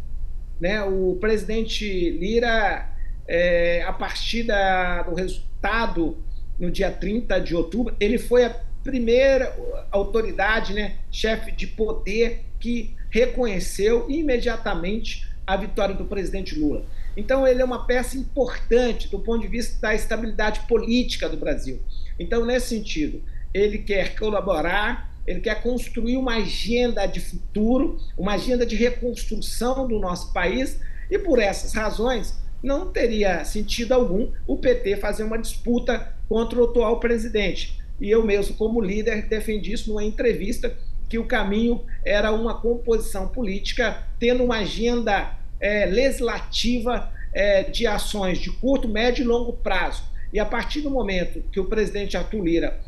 Né? 0.59 0.83
O 0.83 1.17
presidente 1.21 2.09
Lira, 2.09 2.89
é, 3.25 3.81
a 3.83 3.93
partir 3.93 4.43
da, 4.43 5.03
do 5.03 5.15
resultado 5.15 6.17
no 6.59 6.69
dia 6.69 6.91
30 6.91 7.39
de 7.39 7.55
outubro, 7.55 7.95
ele 7.97 8.17
foi 8.17 8.43
a 8.43 8.64
primeira 8.85 9.57
autoridade, 9.91 10.71
né, 10.71 10.97
chefe 11.11 11.51
de 11.51 11.65
poder 11.65 12.45
que 12.59 12.95
reconheceu 13.09 14.05
imediatamente 14.07 15.27
a 15.45 15.57
vitória 15.57 15.95
do 15.95 16.05
presidente 16.05 16.57
Lula. 16.57 16.85
Então, 17.17 17.47
ele 17.47 17.61
é 17.61 17.65
uma 17.65 17.87
peça 17.87 18.15
importante 18.15 19.09
do 19.09 19.19
ponto 19.19 19.41
de 19.41 19.47
vista 19.47 19.81
da 19.81 19.95
estabilidade 19.95 20.61
política 20.67 21.27
do 21.27 21.35
Brasil. 21.35 21.81
Então, 22.19 22.45
nesse 22.45 22.67
sentido, 22.69 23.23
ele 23.51 23.79
quer 23.79 24.15
colaborar, 24.15 25.11
ele 25.25 25.39
quer 25.39 25.63
construir 25.63 26.17
uma 26.17 26.35
agenda 26.35 27.07
de 27.07 27.19
futuro, 27.19 27.97
uma 28.15 28.33
agenda 28.33 28.65
de 28.65 28.75
reconstrução 28.75 29.87
do 29.87 29.97
nosso 29.97 30.31
país, 30.31 30.79
e 31.09 31.17
por 31.17 31.39
essas 31.39 31.73
razões, 31.73 32.37
não 32.61 32.91
teria 32.91 33.43
sentido 33.45 33.93
algum 33.93 34.31
o 34.45 34.57
PT 34.57 34.97
fazer 34.97 35.23
uma 35.23 35.39
disputa 35.39 36.13
contra 36.27 36.59
o 36.59 36.65
atual 36.65 36.99
presidente. 36.99 37.79
E 37.99 38.09
eu 38.09 38.23
mesmo, 38.23 38.55
como 38.55 38.81
líder, 38.81 39.27
defendi 39.27 39.71
isso 39.71 39.89
numa 39.89 40.03
entrevista 40.03 40.75
que 41.07 41.17
o 41.17 41.25
caminho 41.25 41.83
era 42.03 42.31
uma 42.31 42.59
composição 42.59 43.27
política 43.27 44.03
tendo 44.19 44.43
uma 44.43 44.57
agenda 44.57 45.33
é, 45.59 45.85
legislativa 45.85 47.11
é, 47.33 47.63
de 47.63 47.85
ações 47.85 48.39
de 48.39 48.51
curto, 48.51 48.87
médio 48.87 49.23
e 49.23 49.27
longo 49.27 49.53
prazo. 49.53 50.03
E 50.33 50.39
a 50.39 50.45
partir 50.45 50.81
do 50.81 50.89
momento 50.89 51.41
que 51.51 51.59
o 51.59 51.65
presidente 51.65 52.17
Arthur 52.17 52.43
Lira 52.43 52.79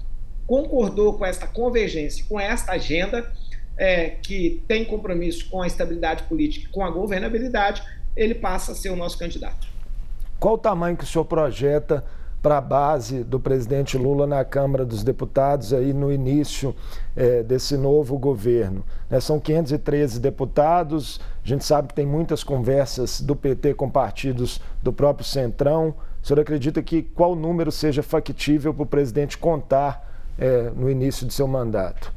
concordou 0.45 1.13
com 1.13 1.25
esta 1.25 1.45
convergência, 1.45 2.25
com 2.27 2.39
esta 2.39 2.73
agenda, 2.73 3.31
é, 3.77 4.09
que 4.09 4.63
tem 4.67 4.83
compromisso 4.83 5.49
com 5.49 5.61
a 5.61 5.67
estabilidade 5.67 6.23
política, 6.23 6.69
com 6.71 6.83
a 6.83 6.89
governabilidade, 6.89 7.83
ele 8.15 8.33
passa 8.33 8.71
a 8.71 8.75
ser 8.75 8.89
o 8.89 8.95
nosso 8.95 9.17
candidato. 9.17 9.67
Qual 10.39 10.55
o 10.55 10.57
tamanho 10.57 10.97
que 10.97 11.03
o 11.03 11.07
senhor 11.07 11.25
projeta 11.25 12.03
para 12.47 12.59
a 12.59 12.61
base 12.61 13.25
do 13.25 13.41
presidente 13.41 13.97
Lula 13.97 14.25
na 14.25 14.45
Câmara 14.45 14.85
dos 14.85 15.03
Deputados 15.03 15.73
aí 15.73 15.91
no 15.91 16.09
início 16.09 16.73
é, 17.13 17.43
desse 17.43 17.75
novo 17.75 18.17
governo. 18.17 18.85
Né, 19.09 19.19
são 19.19 19.37
513 19.37 20.17
deputados, 20.17 21.19
a 21.43 21.45
gente 21.45 21.65
sabe 21.65 21.89
que 21.89 21.93
tem 21.93 22.05
muitas 22.05 22.45
conversas 22.45 23.19
do 23.19 23.35
PT 23.35 23.73
com 23.73 23.89
partidos 23.89 24.61
do 24.81 24.93
próprio 24.93 25.27
Centrão. 25.27 25.93
O 26.23 26.25
senhor 26.25 26.39
acredita 26.39 26.81
que 26.81 27.03
qual 27.03 27.35
número 27.35 27.69
seja 27.69 28.01
factível 28.01 28.73
para 28.73 28.83
o 28.83 28.85
presidente 28.85 29.37
contar 29.37 30.25
é, 30.39 30.69
no 30.73 30.89
início 30.89 31.27
de 31.27 31.33
seu 31.33 31.49
mandato? 31.49 32.13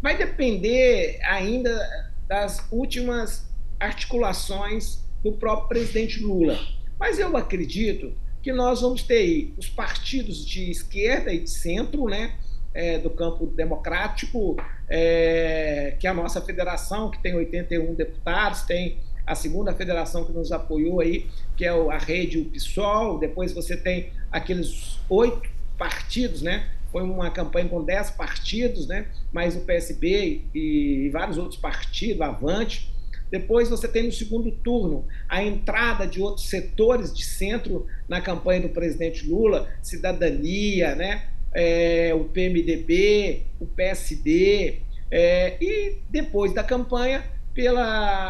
Vai 0.00 0.16
depender 0.16 1.20
ainda 1.22 1.78
das 2.26 2.66
últimas 2.72 3.46
articulações 3.78 5.04
do 5.22 5.32
próprio 5.32 5.68
presidente 5.68 6.18
Lula. 6.22 6.56
Mas 7.02 7.18
eu 7.18 7.36
acredito 7.36 8.12
que 8.40 8.52
nós 8.52 8.80
vamos 8.80 9.02
ter 9.02 9.16
aí 9.16 9.54
os 9.58 9.68
partidos 9.68 10.46
de 10.46 10.70
esquerda 10.70 11.32
e 11.32 11.40
de 11.40 11.50
centro, 11.50 12.04
né, 12.04 12.36
é, 12.72 12.96
do 12.96 13.10
campo 13.10 13.44
democrático, 13.44 14.54
é, 14.88 15.96
que 15.98 16.06
é 16.06 16.10
a 16.10 16.14
nossa 16.14 16.40
federação, 16.40 17.10
que 17.10 17.20
tem 17.20 17.34
81 17.34 17.92
deputados, 17.94 18.62
tem 18.62 18.98
a 19.26 19.34
segunda 19.34 19.74
federação 19.74 20.24
que 20.24 20.30
nos 20.30 20.52
apoiou 20.52 21.00
aí, 21.00 21.26
que 21.56 21.64
é 21.64 21.70
a 21.70 21.98
rede 21.98 22.38
o 22.38 22.44
PSOL, 22.44 23.18
depois 23.18 23.52
você 23.52 23.76
tem 23.76 24.12
aqueles 24.30 25.00
oito 25.08 25.50
partidos, 25.76 26.40
né? 26.40 26.70
Foi 26.92 27.02
uma 27.02 27.32
campanha 27.32 27.68
com 27.68 27.82
dez 27.82 28.12
partidos, 28.12 28.86
né? 28.86 29.08
Mais 29.32 29.56
o 29.56 29.62
PSB 29.62 30.44
e, 30.54 31.06
e 31.06 31.10
vários 31.10 31.36
outros 31.36 31.60
partidos, 31.60 32.20
Avante. 32.20 32.91
Depois 33.32 33.70
você 33.70 33.88
tem 33.88 34.02
no 34.02 34.12
segundo 34.12 34.50
turno 34.50 35.06
a 35.26 35.42
entrada 35.42 36.06
de 36.06 36.20
outros 36.20 36.50
setores 36.50 37.14
de 37.14 37.24
centro 37.24 37.86
na 38.06 38.20
campanha 38.20 38.60
do 38.60 38.68
presidente 38.68 39.26
Lula, 39.26 39.72
Cidadania, 39.80 40.94
né? 40.94 41.28
É, 41.54 42.12
o 42.14 42.24
PMDB, 42.24 43.44
o 43.58 43.66
PSD, 43.66 44.80
é, 45.10 45.56
e 45.62 45.96
depois 46.10 46.52
da 46.52 46.62
campanha, 46.62 47.24
pelo 47.54 47.78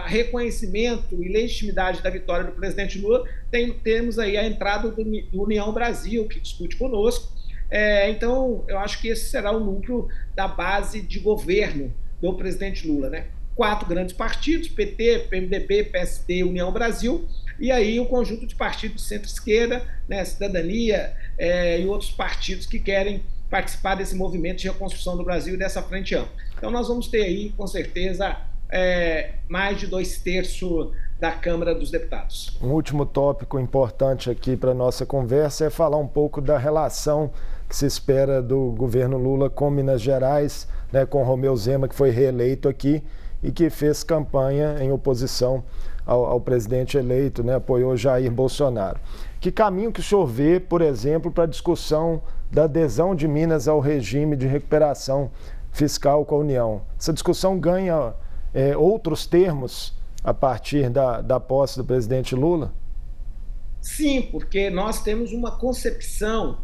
reconhecimento 0.06 1.20
e 1.20 1.28
legitimidade 1.28 2.00
da 2.00 2.10
vitória 2.10 2.44
do 2.44 2.52
presidente 2.52 2.98
Lula, 2.98 3.24
tem, 3.50 3.72
temos 3.72 4.20
aí 4.20 4.36
a 4.36 4.46
entrada 4.46 4.88
do, 4.88 5.04
do 5.04 5.42
União 5.42 5.72
Brasil, 5.72 6.28
que 6.28 6.38
discute 6.38 6.76
conosco. 6.76 7.32
É, 7.68 8.08
então, 8.10 8.64
eu 8.68 8.78
acho 8.78 9.00
que 9.00 9.08
esse 9.08 9.30
será 9.30 9.50
o 9.50 9.58
núcleo 9.58 10.08
da 10.34 10.46
base 10.46 11.02
de 11.02 11.18
governo 11.18 11.92
do 12.20 12.34
presidente 12.34 12.86
Lula, 12.86 13.10
né? 13.10 13.26
Quatro 13.54 13.86
grandes 13.86 14.14
partidos, 14.14 14.68
PT, 14.68 15.26
PMDB, 15.30 15.84
PSD, 15.84 16.42
União 16.42 16.72
Brasil, 16.72 17.26
e 17.58 17.70
aí 17.70 18.00
o 18.00 18.06
conjunto 18.06 18.46
de 18.46 18.54
partidos 18.54 19.02
de 19.02 19.08
centro-esquerda, 19.08 19.82
né, 20.08 20.24
Cidadania 20.24 21.14
é, 21.38 21.80
e 21.80 21.86
outros 21.86 22.10
partidos 22.10 22.66
que 22.66 22.78
querem 22.78 23.22
participar 23.50 23.94
desse 23.94 24.16
movimento 24.16 24.58
de 24.58 24.68
reconstrução 24.68 25.16
do 25.16 25.22
Brasil 25.22 25.54
e 25.54 25.58
dessa 25.58 25.82
frente 25.82 26.14
ampla. 26.14 26.32
Então 26.56 26.70
nós 26.70 26.88
vamos 26.88 27.08
ter 27.08 27.22
aí, 27.22 27.50
com 27.50 27.66
certeza, 27.66 28.36
é, 28.70 29.32
mais 29.46 29.78
de 29.78 29.86
dois 29.86 30.18
terços 30.18 30.90
da 31.20 31.30
Câmara 31.30 31.74
dos 31.74 31.90
Deputados. 31.90 32.58
Um 32.60 32.70
último 32.70 33.04
tópico 33.04 33.60
importante 33.60 34.30
aqui 34.30 34.56
para 34.56 34.70
a 34.70 34.74
nossa 34.74 35.04
conversa 35.04 35.66
é 35.66 35.70
falar 35.70 35.98
um 35.98 36.08
pouco 36.08 36.40
da 36.40 36.56
relação 36.56 37.30
que 37.68 37.76
se 37.76 37.86
espera 37.86 38.42
do 38.42 38.74
governo 38.76 39.18
Lula 39.18 39.48
com 39.48 39.70
Minas 39.70 40.00
Gerais, 40.00 40.66
né, 40.90 41.06
com 41.06 41.22
Romeu 41.22 41.54
Zema, 41.56 41.86
que 41.86 41.94
foi 41.94 42.10
reeleito 42.10 42.68
aqui 42.68 43.02
e 43.42 43.50
que 43.50 43.68
fez 43.70 44.04
campanha 44.04 44.76
em 44.80 44.92
oposição 44.92 45.64
ao, 46.06 46.24
ao, 46.24 46.40
presidente 46.40 46.96
eleito, 46.96 47.42
né, 47.42 47.56
apoiou 47.56 47.96
Jair 47.96 48.30
Bolsonaro. 48.30 49.00
Que 49.40 49.50
caminho 49.50 49.92
que 49.92 50.00
o 50.00 50.02
senhor 50.02 50.26
vê, 50.26 50.60
por 50.60 50.80
exemplo, 50.80 51.30
para 51.30 51.44
a 51.44 51.46
discussão 51.46 52.22
da 52.50 52.64
adesão 52.64 53.14
de 53.14 53.26
Minas 53.26 53.66
ao 53.66 53.80
regime 53.80 54.36
de 54.36 54.46
recuperação 54.46 55.30
fiscal 55.70 56.24
com 56.24 56.36
a 56.36 56.38
União? 56.38 56.82
Essa 56.98 57.12
discussão 57.12 57.58
ganha 57.58 58.14
é, 58.54 58.76
outros 58.76 59.26
termos 59.26 59.94
a 60.22 60.32
partir 60.32 60.88
da, 60.88 61.20
da 61.20 61.40
posse 61.40 61.76
do 61.76 61.84
presidente 61.84 62.34
Lula? 62.34 62.72
Sim, 63.80 64.22
porque 64.30 64.70
nós 64.70 65.02
temos 65.02 65.32
uma 65.32 65.50
concepção 65.58 66.58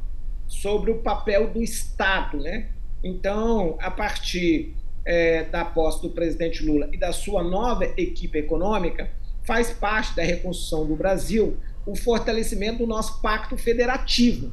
sobre 0.47 0.91
o 0.93 0.99
papel 0.99 1.51
do 1.51 1.61
Estado, 1.61 2.39
né? 2.39 2.69
Então, 3.03 3.77
a 3.81 3.91
partir 3.91 4.77
é, 5.05 5.45
da 5.45 5.65
posse 5.65 6.03
do 6.03 6.11
presidente 6.11 6.65
Lula 6.65 6.89
e 6.93 6.97
da 6.97 7.13
sua 7.13 7.43
nova 7.43 7.85
equipe 7.97 8.39
econômica, 8.39 9.11
faz 9.45 9.71
parte 9.71 10.15
da 10.15 10.23
reconstrução 10.23 10.87
do 10.87 10.95
Brasil 10.95 11.57
o 11.87 11.97
fortalecimento 11.97 12.79
do 12.79 12.87
nosso 12.87 13.21
pacto 13.23 13.57
federativo. 13.57 14.53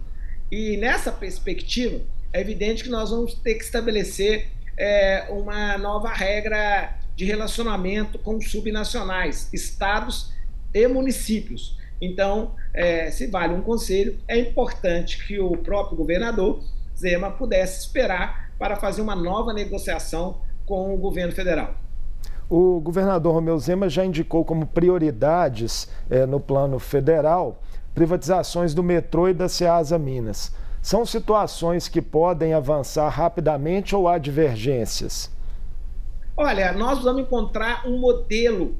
E 0.49 0.77
nessa 0.77 1.11
perspectiva, 1.11 2.01
é 2.31 2.39
evidente 2.39 2.83
que 2.83 2.89
nós 2.89 3.09
vamos 3.09 3.33
ter 3.33 3.55
que 3.55 3.63
estabelecer 3.63 4.47
é, 4.77 5.27
uma 5.29 5.77
nova 5.77 6.09
regra 6.09 6.97
de 7.15 7.25
relacionamento 7.25 8.19
com 8.19 8.39
subnacionais, 8.39 9.49
estados 9.53 10.31
e 10.73 10.87
municípios. 10.87 11.77
Então, 11.99 12.55
é, 12.73 13.09
se 13.09 13.27
vale 13.27 13.53
um 13.53 13.61
conselho, 13.61 14.17
é 14.27 14.37
importante 14.37 15.25
que 15.25 15.39
o 15.39 15.51
próprio 15.57 15.97
governador 15.97 16.63
Zema 16.97 17.31
pudesse 17.31 17.81
esperar 17.81 18.44
para 18.57 18.75
fazer 18.75 19.01
uma 19.01 19.15
nova 19.15 19.53
negociação 19.53 20.41
com 20.65 20.93
o 20.93 20.97
governo 20.97 21.33
federal. 21.33 21.75
O 22.49 22.79
governador 22.79 23.33
Romeu 23.33 23.57
Zema 23.57 23.89
já 23.89 24.05
indicou 24.05 24.45
como 24.45 24.67
prioridades 24.67 25.89
eh, 26.09 26.25
no 26.25 26.39
plano 26.39 26.77
federal 26.77 27.59
privatizações 27.95 28.73
do 28.73 28.83
metrô 28.83 29.29
e 29.29 29.33
da 29.33 29.47
Ceasa 29.47 29.97
Minas. 29.97 30.53
São 30.81 31.05
situações 31.05 31.87
que 31.87 32.01
podem 32.01 32.53
avançar 32.53 33.09
rapidamente 33.09 33.95
ou 33.95 34.07
há 34.07 34.17
divergências? 34.17 35.31
Olha, 36.37 36.73
nós 36.73 37.01
vamos 37.01 37.21
encontrar 37.21 37.87
um 37.87 37.97
modelo 37.97 38.75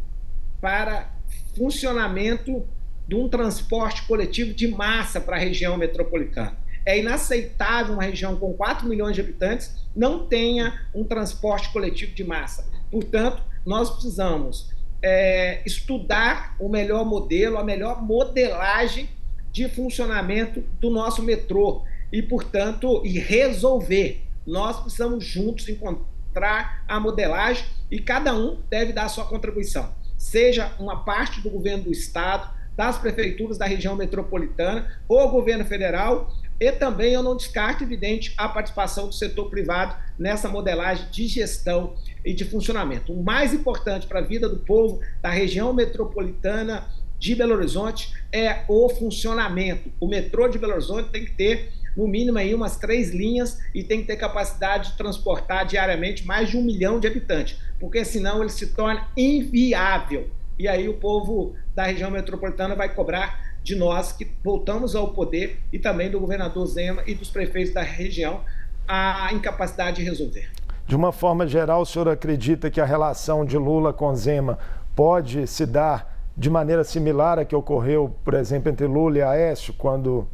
para 0.59 1.09
funcionamento 1.57 2.63
de 3.07 3.15
um 3.15 3.29
transporte 3.29 4.05
coletivo 4.05 4.53
de 4.53 4.67
massa 4.67 5.21
para 5.21 5.37
a 5.37 5.39
região 5.39 5.77
metropolitana. 5.77 6.57
É 6.85 6.99
inaceitável 6.99 7.93
uma 7.93 8.03
região 8.03 8.35
com 8.35 8.53
4 8.53 8.87
milhões 8.87 9.15
de 9.15 9.21
habitantes 9.21 9.75
não 9.95 10.27
tenha 10.27 10.81
um 10.93 11.03
transporte 11.03 11.71
coletivo 11.71 12.13
de 12.13 12.23
massa. 12.23 12.67
Portanto, 12.91 13.41
nós 13.65 13.89
precisamos 13.89 14.69
é, 15.01 15.61
estudar 15.65 16.55
o 16.59 16.69
melhor 16.69 17.05
modelo, 17.05 17.57
a 17.57 17.63
melhor 17.63 18.01
modelagem 18.01 19.09
de 19.51 19.69
funcionamento 19.69 20.63
do 20.79 20.89
nosso 20.89 21.23
metrô 21.23 21.83
e, 22.11 22.21
portanto, 22.21 23.01
e 23.05 23.17
resolver. 23.19 24.21
Nós 24.45 24.79
precisamos 24.79 25.23
juntos 25.23 25.67
encontrar 25.69 26.83
a 26.87 26.99
modelagem 26.99 27.65
e 27.89 27.99
cada 27.99 28.35
um 28.35 28.59
deve 28.69 28.93
dar 28.93 29.07
sua 29.07 29.25
contribuição, 29.25 29.93
seja 30.17 30.73
uma 30.79 31.03
parte 31.03 31.39
do 31.41 31.49
governo 31.49 31.85
do 31.85 31.91
estado, 31.91 32.53
das 32.75 32.97
prefeituras 32.97 33.57
da 33.57 33.65
região 33.65 33.95
metropolitana 33.95 34.91
ou 35.07 35.29
governo 35.29 35.63
federal 35.63 36.29
e 36.59 36.71
também 36.71 37.13
eu 37.13 37.21
não 37.21 37.35
descarto, 37.35 37.83
evidente, 37.83 38.33
a 38.37 38.47
participação 38.47 39.07
do 39.07 39.13
setor 39.13 39.49
privado 39.49 39.95
nessa 40.17 40.47
modelagem 40.47 41.09
de 41.11 41.27
gestão 41.27 41.95
e 42.23 42.33
de 42.33 42.45
funcionamento. 42.45 43.11
O 43.11 43.23
mais 43.23 43.53
importante 43.53 44.07
para 44.07 44.19
a 44.19 44.23
vida 44.23 44.47
do 44.47 44.57
povo 44.57 45.01
da 45.21 45.29
região 45.29 45.73
metropolitana 45.73 46.85
de 47.19 47.35
Belo 47.35 47.55
Horizonte 47.55 48.13
é 48.31 48.63
o 48.67 48.87
funcionamento. 48.89 49.91
O 49.99 50.07
metrô 50.07 50.47
de 50.47 50.57
Belo 50.57 50.73
Horizonte 50.73 51.09
tem 51.09 51.25
que 51.25 51.31
ter, 51.31 51.73
no 51.95 52.07
mínimo, 52.07 52.37
aí 52.37 52.53
umas 52.53 52.77
três 52.77 53.11
linhas 53.11 53.59
e 53.73 53.83
tem 53.83 54.01
que 54.01 54.07
ter 54.07 54.17
capacidade 54.17 54.91
de 54.91 54.97
transportar 54.97 55.65
diariamente 55.65 56.25
mais 56.25 56.49
de 56.49 56.57
um 56.57 56.63
milhão 56.63 56.99
de 56.99 57.07
habitantes, 57.07 57.57
porque 57.79 58.03
senão 58.05 58.41
ele 58.41 58.49
se 58.49 58.67
torna 58.67 59.07
inviável. 59.15 60.29
E 60.57 60.67
aí 60.67 60.87
o 60.87 60.93
povo 60.95 61.55
da 61.73 61.83
região 61.83 62.09
metropolitana 62.09 62.75
vai 62.75 62.93
cobrar 62.93 63.44
de 63.65 63.75
nós 63.75 64.11
que 64.11 64.27
voltamos 64.43 64.95
ao 64.95 65.07
poder 65.07 65.59
e 65.73 65.79
também 65.79 66.11
do 66.11 66.19
governador 66.19 66.67
Zema 66.67 67.01
e 67.07 67.15
dos 67.15 67.31
prefeitos 67.31 67.73
da 67.73 67.81
região 67.81 68.41
a 68.87 69.33
incapacidade 69.33 69.97
de 69.97 70.03
resolver. 70.03 70.51
De 70.87 70.95
uma 70.95 71.11
forma 71.11 71.47
geral, 71.47 71.81
o 71.81 71.85
senhor 71.85 72.07
acredita 72.07 72.69
que 72.69 72.79
a 72.79 72.85
relação 72.85 73.43
de 73.43 73.57
Lula 73.57 73.91
com 73.91 74.15
Zema 74.15 74.59
pode 74.95 75.47
se 75.47 75.65
dar 75.65 76.15
de 76.37 76.47
maneira 76.47 76.83
similar 76.83 77.39
à 77.39 77.45
que 77.45 77.55
ocorreu, 77.55 78.15
por 78.23 78.35
exemplo, 78.35 78.71
entre 78.71 78.85
Lula 78.85 79.17
e 79.17 79.21
Aécio, 79.23 79.73
quando 79.73 80.27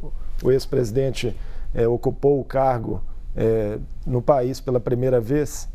o 0.44 0.52
ex-presidente 0.52 1.34
é, 1.74 1.88
ocupou 1.88 2.38
o 2.38 2.44
cargo 2.44 3.02
é, 3.34 3.78
no 4.06 4.22
país 4.22 4.60
pela 4.60 4.80
primeira 4.82 5.22
vez? 5.22 5.70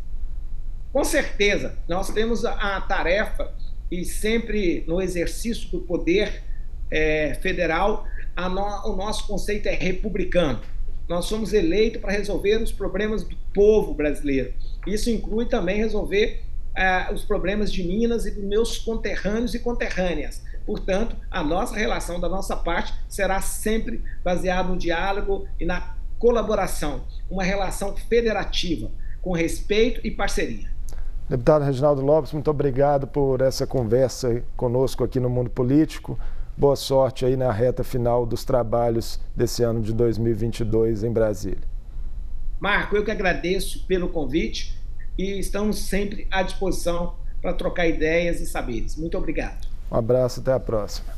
Com 0.92 1.04
certeza. 1.04 1.74
Nós 1.88 2.10
temos 2.10 2.44
a, 2.44 2.76
a 2.76 2.80
tarefa, 2.82 3.50
e 3.90 4.04
sempre 4.04 4.84
no 4.86 5.00
exercício 5.00 5.70
do 5.70 5.80
poder, 5.80 6.42
é, 6.90 7.34
federal, 7.42 8.06
no, 8.36 8.92
o 8.92 8.96
nosso 8.96 9.26
conceito 9.26 9.66
é 9.66 9.74
republicano. 9.74 10.60
Nós 11.08 11.26
somos 11.26 11.52
eleitos 11.52 12.00
para 12.00 12.12
resolver 12.12 12.56
os 12.62 12.72
problemas 12.72 13.22
do 13.22 13.36
povo 13.54 13.94
brasileiro. 13.94 14.52
Isso 14.86 15.08
inclui 15.08 15.46
também 15.46 15.76
resolver 15.76 16.42
uh, 16.76 17.14
os 17.14 17.24
problemas 17.24 17.72
de 17.72 17.82
Minas 17.82 18.26
e 18.26 18.30
dos 18.30 18.44
meus 18.44 18.78
conterrâneos 18.78 19.54
e 19.54 19.60
conterrâneas. 19.60 20.42
Portanto, 20.66 21.16
a 21.30 21.44
nossa 21.44 21.76
relação 21.76 22.18
da 22.18 22.28
nossa 22.28 22.56
parte 22.56 22.92
será 23.08 23.40
sempre 23.40 24.02
baseada 24.24 24.68
no 24.68 24.76
diálogo 24.76 25.46
e 25.60 25.64
na 25.64 25.94
colaboração, 26.18 27.04
uma 27.30 27.44
relação 27.44 27.96
federativa, 27.96 28.90
com 29.22 29.32
respeito 29.32 30.00
e 30.04 30.10
parceria. 30.10 30.68
Deputado 31.28 31.64
Reginaldo 31.64 32.02
Lopes, 32.02 32.32
muito 32.32 32.50
obrigado 32.50 33.06
por 33.06 33.40
essa 33.40 33.66
conversa 33.66 34.42
conosco 34.56 35.04
aqui 35.04 35.20
no 35.20 35.28
Mundo 35.28 35.50
Político. 35.50 36.18
Boa 36.58 36.74
sorte 36.74 37.26
aí 37.26 37.36
na 37.36 37.52
reta 37.52 37.84
final 37.84 38.24
dos 38.24 38.42
trabalhos 38.42 39.20
desse 39.36 39.62
ano 39.62 39.82
de 39.82 39.92
2022 39.92 41.04
em 41.04 41.12
Brasília. 41.12 41.60
Marco, 42.58 42.96
eu 42.96 43.04
que 43.04 43.10
agradeço 43.10 43.86
pelo 43.86 44.08
convite 44.08 44.74
e 45.18 45.38
estamos 45.38 45.80
sempre 45.80 46.26
à 46.30 46.42
disposição 46.42 47.14
para 47.42 47.52
trocar 47.52 47.86
ideias 47.86 48.40
e 48.40 48.46
saberes. 48.46 48.96
Muito 48.96 49.18
obrigado. 49.18 49.68
Um 49.92 49.96
abraço, 49.96 50.40
até 50.40 50.54
a 50.54 50.58
próxima. 50.58 51.15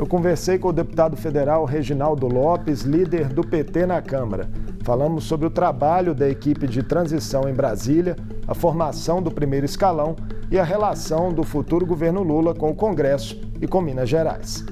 Eu 0.00 0.06
conversei 0.06 0.58
com 0.58 0.68
o 0.68 0.72
deputado 0.72 1.14
federal 1.14 1.66
Reginaldo 1.66 2.26
Lopes, 2.26 2.82
líder 2.82 3.28
do 3.28 3.42
PT 3.42 3.84
na 3.84 4.00
Câmara. 4.00 4.48
Falamos 4.82 5.24
sobre 5.24 5.46
o 5.46 5.50
trabalho 5.50 6.14
da 6.14 6.26
equipe 6.26 6.66
de 6.66 6.82
transição 6.82 7.46
em 7.46 7.52
Brasília, 7.52 8.16
a 8.48 8.54
formação 8.54 9.22
do 9.22 9.30
primeiro 9.30 9.66
escalão 9.66 10.16
e 10.50 10.58
a 10.58 10.64
relação 10.64 11.30
do 11.32 11.44
futuro 11.44 11.84
governo 11.84 12.22
Lula 12.22 12.54
com 12.54 12.70
o 12.70 12.74
Congresso 12.74 13.38
e 13.60 13.68
com 13.68 13.82
Minas 13.82 14.08
Gerais. 14.08 14.64